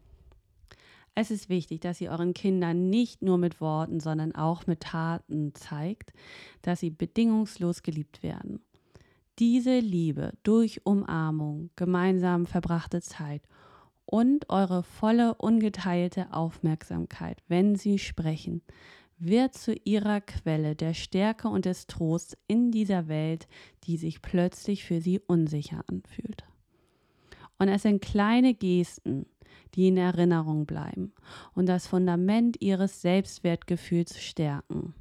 Es 1.15 1.31
ist 1.31 1.49
wichtig, 1.49 1.81
dass 1.81 2.01
ihr 2.01 2.11
euren 2.11 2.35
Kindern 2.35 2.91
nicht 2.91 3.23
nur 3.23 3.39
mit 3.39 3.61
Worten, 3.61 4.01
sondern 4.01 4.35
auch 4.35 4.67
mit 4.67 4.81
Taten 4.81 5.55
zeigt, 5.55 6.13
dass 6.63 6.81
sie 6.81 6.91
bedingungslos 6.91 7.83
geliebt 7.83 8.23
werden. 8.23 8.61
Diese 9.39 9.79
Liebe 9.79 10.33
durch 10.43 10.85
Umarmung, 10.85 11.71
gemeinsam 11.77 12.47
verbrachte 12.47 13.01
Zeit 13.01 13.43
und 14.07 14.51
eure 14.51 14.83
volle, 14.83 15.35
ungeteilte 15.35 16.33
Aufmerksamkeit, 16.33 17.43
wenn 17.49 17.77
sie 17.77 17.99
sprechen, 17.99 18.63
wird 19.19 19.55
zu 19.55 19.75
ihrer 19.85 20.21
Quelle 20.21 20.75
der 20.75 20.95
Stärke 20.95 21.49
und 21.49 21.65
des 21.65 21.87
Trosts 21.87 22.37
in 22.49 22.71
dieser 22.71 23.09
Welt, 23.09 23.47
die 23.85 23.97
sich 23.97 24.21
plötzlich 24.21 24.85
für 24.85 25.01
sie 25.01 25.21
unsicher 25.21 25.85
anfühlt. 25.87 26.45
Und 27.59 27.69
es 27.69 27.83
sind 27.83 28.03
kleine 28.03 28.55
Gesten, 28.55 29.27
die 29.75 29.89
in 29.89 29.97
Erinnerung 29.97 30.67
bleiben 30.67 31.13
und 31.55 31.67
das 31.67 31.87
Fundament 31.87 32.61
ihres 32.61 33.03
Selbstwertgefühls 33.03 34.21
stärken. 34.21 34.95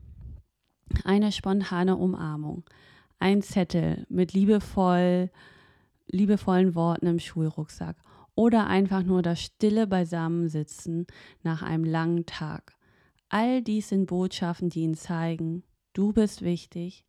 Eine 1.03 1.32
spontane 1.32 1.95
Umarmung, 1.95 2.63
ein 3.19 3.41
Zettel 3.41 4.05
mit 4.09 4.34
liebevoll, 4.34 5.32
liebevollen 6.07 6.76
Worten 6.76 7.07
im 7.07 7.19
Schulrucksack 7.19 7.97
oder 8.36 8.67
einfach 8.67 9.03
nur 9.03 9.21
das 9.21 9.41
stille 9.41 9.88
Beisammensitzen 9.88 11.07
nach 11.43 11.61
einem 11.61 11.84
langen 11.84 12.26
Tag. 12.26 12.76
All 13.30 13.61
dies 13.61 13.89
sind 13.89 14.07
Botschaften, 14.07 14.69
die 14.69 14.82
ihnen 14.82 14.95
zeigen, 14.95 15.63
du 15.93 16.13
bist 16.13 16.41
wichtig, 16.43 17.05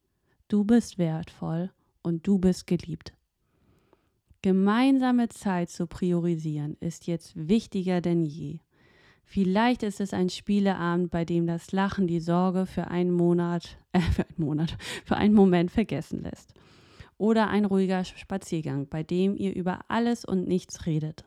du 0.49 0.65
bist 0.65 0.99
wertvoll 0.99 1.71
und 2.03 2.27
du 2.27 2.39
bist 2.39 2.67
geliebt. 2.67 3.13
Gemeinsame 4.45 5.31
Zeit 5.31 5.71
zu 5.71 5.87
priorisieren 5.87 6.77
ist 6.79 7.07
jetzt 7.07 7.33
wichtiger 7.35 8.03
denn 8.03 8.27
je. 8.27 8.59
Vielleicht 9.25 9.83
ist 9.83 10.03
es 10.03 10.13
ein 10.13 10.29
Spieleabend, 10.29 11.11
bei 11.11 11.25
dem 11.25 11.47
das 11.47 11.73
Lachen 11.73 12.07
die 12.07 12.21
Sorge 12.21 12.67
für 12.67 12.89
einen 12.89 13.11
Monat, 13.11 13.79
äh, 13.93 14.01
für 14.03 14.29
einen 14.29 14.47
Monat, 14.47 14.77
für 15.07 15.17
einen 15.17 15.33
Moment 15.33 15.71
vergessen 15.71 16.21
lässt. 16.21 16.53
Oder 17.17 17.49
ein 17.49 17.65
ruhiger 17.65 18.05
Spaziergang, 18.05 18.87
bei 18.87 19.03
dem 19.03 19.35
ihr 19.35 19.57
über 19.57 19.79
alles 19.89 20.27
und 20.27 20.47
nichts 20.47 20.85
redet. 20.85 21.25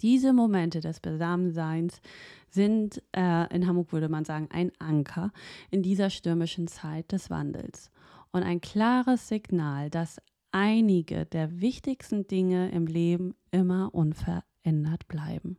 Diese 0.00 0.32
Momente 0.32 0.80
des 0.80 1.00
Besammenseins 1.00 2.00
sind, 2.48 3.02
äh, 3.14 3.54
in 3.54 3.66
Hamburg 3.66 3.92
würde 3.92 4.08
man 4.08 4.24
sagen, 4.24 4.48
ein 4.50 4.72
Anker 4.78 5.32
in 5.70 5.82
dieser 5.82 6.08
stürmischen 6.08 6.66
Zeit 6.66 7.12
des 7.12 7.28
Wandels 7.28 7.90
und 8.32 8.42
ein 8.42 8.62
klares 8.62 9.28
Signal, 9.28 9.90
dass 9.90 10.18
einige 10.52 11.26
der 11.26 11.60
wichtigsten 11.60 12.26
Dinge 12.26 12.70
im 12.70 12.86
Leben 12.86 13.34
immer 13.50 13.94
unverändert 13.94 15.06
bleiben. 15.08 15.58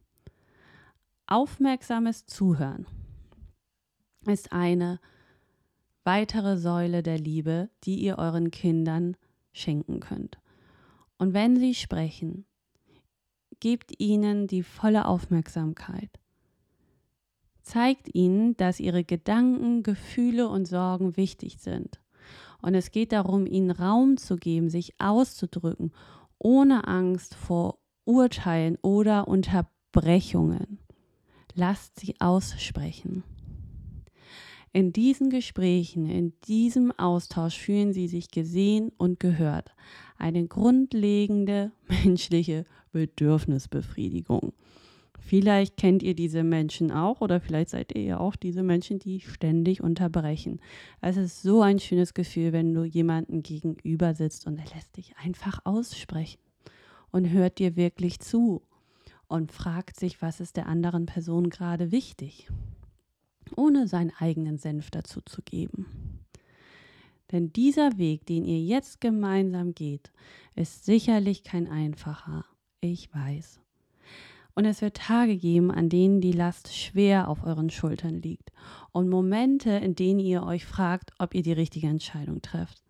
Aufmerksames 1.28 2.26
Zuhören 2.26 2.86
ist 4.26 4.52
eine 4.52 5.00
weitere 6.04 6.58
Säule 6.58 7.04
der 7.04 7.18
Liebe, 7.18 7.70
die 7.84 7.96
ihr 8.02 8.18
euren 8.18 8.52
Kindern 8.52 9.16
schenken 9.54 10.00
könnt. 10.00 10.40
Und 11.18 11.34
wenn 11.34 11.56
sie 11.56 11.76
sprechen, 11.76 12.46
gebt 13.60 13.94
ihnen 14.00 14.48
die 14.48 14.64
volle 14.64 15.06
Aufmerksamkeit. 15.06 16.10
Zeigt 17.62 18.14
ihnen, 18.14 18.58
dass 18.58 18.80
ihre 18.80 19.04
Gedanken, 19.04 19.84
Gefühle 19.84 20.50
und 20.50 20.66
Sorgen 20.66 21.16
wichtig 21.16 21.60
sind. 21.60 22.01
Und 22.62 22.76
es 22.76 22.92
geht 22.92 23.12
darum, 23.12 23.46
ihnen 23.46 23.72
Raum 23.72 24.18
zu 24.18 24.38
geben, 24.38 24.70
sich 24.70 24.94
auszudrücken, 25.00 25.92
ohne 26.38 26.88
Angst 26.88 27.36
vor 27.36 27.80
Urteilen 28.06 28.78
oder 28.82 29.28
Unterbrechungen. 29.28 30.80
Lasst 31.54 32.00
sie 32.00 32.16
aussprechen. 32.20 33.24
In 34.74 34.94
diesen 34.94 35.30
Gesprächen, 35.30 36.10
in 36.10 36.34
diesem 36.48 36.92
Austausch 36.98 37.58
fühlen 37.58 37.92
sie 37.92 38.08
sich 38.08 38.32
gesehen 38.32 38.92
und 38.98 39.20
gehört. 39.20 39.76
Eine 40.18 40.48
grundlegende 40.48 41.72
menschliche 41.88 42.64
Bedürfnisbefriedigung. 42.94 44.54
Vielleicht 45.24 45.78
kennt 45.78 46.04
ihr 46.04 46.16
diese 46.16 46.44
Menschen 46.44 46.92
auch 46.92 47.22
oder 47.22 47.40
vielleicht 47.40 47.70
seid 47.70 47.96
ihr 47.96 48.02
ja 48.02 48.20
auch 48.20 48.36
diese 48.36 48.64
Menschen, 48.64 49.00
die 49.00 49.22
ständig 49.22 49.82
unterbrechen. 49.82 50.60
Es 51.00 51.16
ist 51.16 51.42
so 51.42 51.62
ein 51.62 51.80
schönes 51.80 52.14
Gefühl, 52.14 52.52
wenn 52.52 52.74
du 52.74 52.84
jemanden 52.84 53.44
gegenüber 53.44 54.16
sitzt 54.16 54.48
und 54.48 54.58
er 54.58 54.66
lässt 54.76 54.98
dich 54.98 55.16
einfach 55.24 55.60
aussprechen 55.64 56.42
und 57.12 57.30
hört 57.30 57.60
dir 57.60 57.76
wirklich 57.76 58.20
zu 58.20 58.64
und 59.28 59.52
fragt 59.52 59.98
sich, 59.98 60.22
was 60.22 60.42
ist 60.42 60.58
der 60.58 60.66
anderen 60.68 61.06
Person 61.06 61.50
gerade 61.50 61.92
wichtig, 61.92 62.50
ohne 63.56 63.88
seinen 63.88 64.12
eigenen 64.18 64.58
Senf 64.58 64.90
dazu 64.90 65.22
zu 65.22 65.42
geben. 65.44 66.26
Denn 67.32 67.54
dieser 67.54 67.98
Weg, 67.98 68.26
den 68.26 68.44
ihr 68.44 68.60
jetzt 68.60 69.00
gemeinsam 69.00 69.74
geht, 69.74 70.12
ist 70.56 70.84
sicherlich 70.84 71.44
kein 71.44 71.70
einfacher. 71.70 72.44
Ich 72.82 73.14
weiß. 73.14 73.61
Und 74.54 74.66
es 74.66 74.82
wird 74.82 74.98
Tage 74.98 75.38
geben, 75.38 75.72
an 75.72 75.90
denen 75.90 76.22
die 76.22 76.34
Last 76.34 76.76
schwer 76.76 77.30
auf 77.30 77.44
euren 77.44 77.70
Schultern 77.70 78.22
liegt 78.22 78.52
und 78.92 79.10
Momente, 79.10 79.72
in 79.72 79.96
denen 79.96 80.20
ihr 80.20 80.44
euch 80.44 80.66
fragt, 80.66 81.12
ob 81.20 81.34
ihr 81.34 81.44
die 81.44 81.54
richtige 81.54 81.88
Entscheidung 81.88 82.42
trefft. 82.42 82.84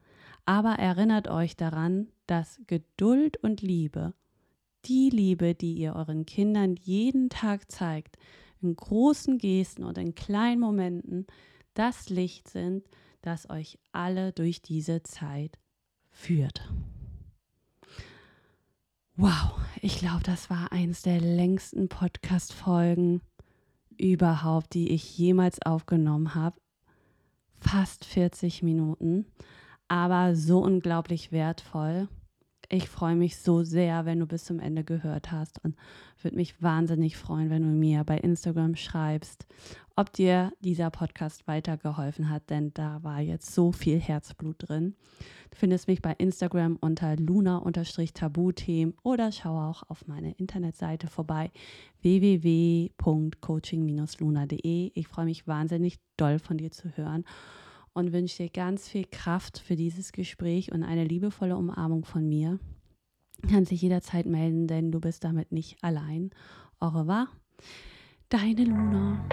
Aber 0.45 0.71
erinnert 0.71 1.27
euch 1.27 1.55
daran, 1.55 2.07
dass 2.25 2.59
Geduld 2.65 3.37
und 3.37 3.61
Liebe, 3.61 4.13
die 4.85 5.09
Liebe, 5.09 5.53
die 5.53 5.73
ihr 5.73 5.95
euren 5.95 6.25
Kindern 6.25 6.75
jeden 6.81 7.29
Tag 7.29 7.71
zeigt, 7.71 8.17
in 8.61 8.75
großen 8.75 9.37
Gesten 9.37 9.83
und 9.83 9.97
in 9.97 10.15
kleinen 10.15 10.61
Momenten, 10.61 11.27
das 11.73 12.09
Licht 12.09 12.49
sind, 12.49 12.83
das 13.21 13.49
euch 13.49 13.77
alle 13.91 14.33
durch 14.33 14.61
diese 14.61 15.03
Zeit 15.03 15.59
führt. 16.09 16.67
Wow, 19.17 19.59
ich 19.81 19.99
glaube, 19.99 20.23
das 20.23 20.49
war 20.49 20.71
eines 20.71 21.01
der 21.01 21.19
längsten 21.19 21.89
Podcast-Folgen 21.89 23.21
überhaupt, 23.97 24.73
die 24.73 24.91
ich 24.91 25.17
jemals 25.17 25.61
aufgenommen 25.61 26.33
habe. 26.33 26.55
Fast 27.59 28.05
40 28.05 28.63
Minuten, 28.63 29.25
aber 29.89 30.35
so 30.35 30.59
unglaublich 30.59 31.33
wertvoll. 31.33 32.07
Ich 32.69 32.87
freue 32.87 33.17
mich 33.17 33.35
so 33.35 33.63
sehr, 33.63 34.05
wenn 34.05 34.21
du 34.21 34.25
bis 34.25 34.45
zum 34.45 34.61
Ende 34.61 34.85
gehört 34.85 35.29
hast 35.29 35.61
und 35.61 35.75
würde 36.21 36.37
mich 36.37 36.61
wahnsinnig 36.63 37.17
freuen, 37.17 37.49
wenn 37.49 37.63
du 37.63 37.67
mir 37.67 38.05
bei 38.05 38.17
Instagram 38.17 38.77
schreibst, 38.77 39.45
ob 39.95 40.11
dir 40.13 40.51
dieser 40.61 40.89
Podcast 40.89 41.45
weitergeholfen 41.47 42.29
hat, 42.29 42.49
denn 42.49 42.73
da 42.73 43.03
war 43.03 43.19
jetzt 43.19 43.53
so 43.53 43.71
viel 43.71 43.99
Herzblut 43.99 44.55
drin. 44.59 44.95
Du 45.51 45.57
findest 45.57 45.87
mich 45.87 46.01
bei 46.01 46.13
Instagram 46.13 46.77
unter 46.79 47.15
luna-tabuthemen 47.17 48.95
oder 49.03 49.31
schau 49.31 49.59
auch 49.59 49.83
auf 49.89 50.07
meine 50.07 50.31
Internetseite 50.33 51.07
vorbei 51.07 51.51
www.coaching-luna.de. 52.01 54.91
Ich 54.93 55.07
freue 55.07 55.25
mich 55.25 55.47
wahnsinnig 55.47 55.99
doll 56.17 56.39
von 56.39 56.57
dir 56.57 56.71
zu 56.71 56.89
hören 56.95 57.25
und 57.93 58.13
wünsche 58.13 58.43
dir 58.43 58.49
ganz 58.49 58.87
viel 58.87 59.05
Kraft 59.05 59.59
für 59.59 59.75
dieses 59.75 60.11
Gespräch 60.11 60.71
und 60.71 60.83
eine 60.83 61.03
liebevolle 61.03 61.57
Umarmung 61.57 62.05
von 62.05 62.27
mir. 62.27 62.59
Du 63.41 63.49
kannst 63.49 63.71
dich 63.71 63.81
jederzeit 63.81 64.25
melden, 64.25 64.67
denn 64.67 64.91
du 64.91 64.99
bist 64.99 65.23
damit 65.23 65.51
nicht 65.51 65.83
allein. 65.83 66.29
Au 66.79 66.89
revoir, 66.89 67.27
deine 68.29 68.65
Luna. 68.65 69.27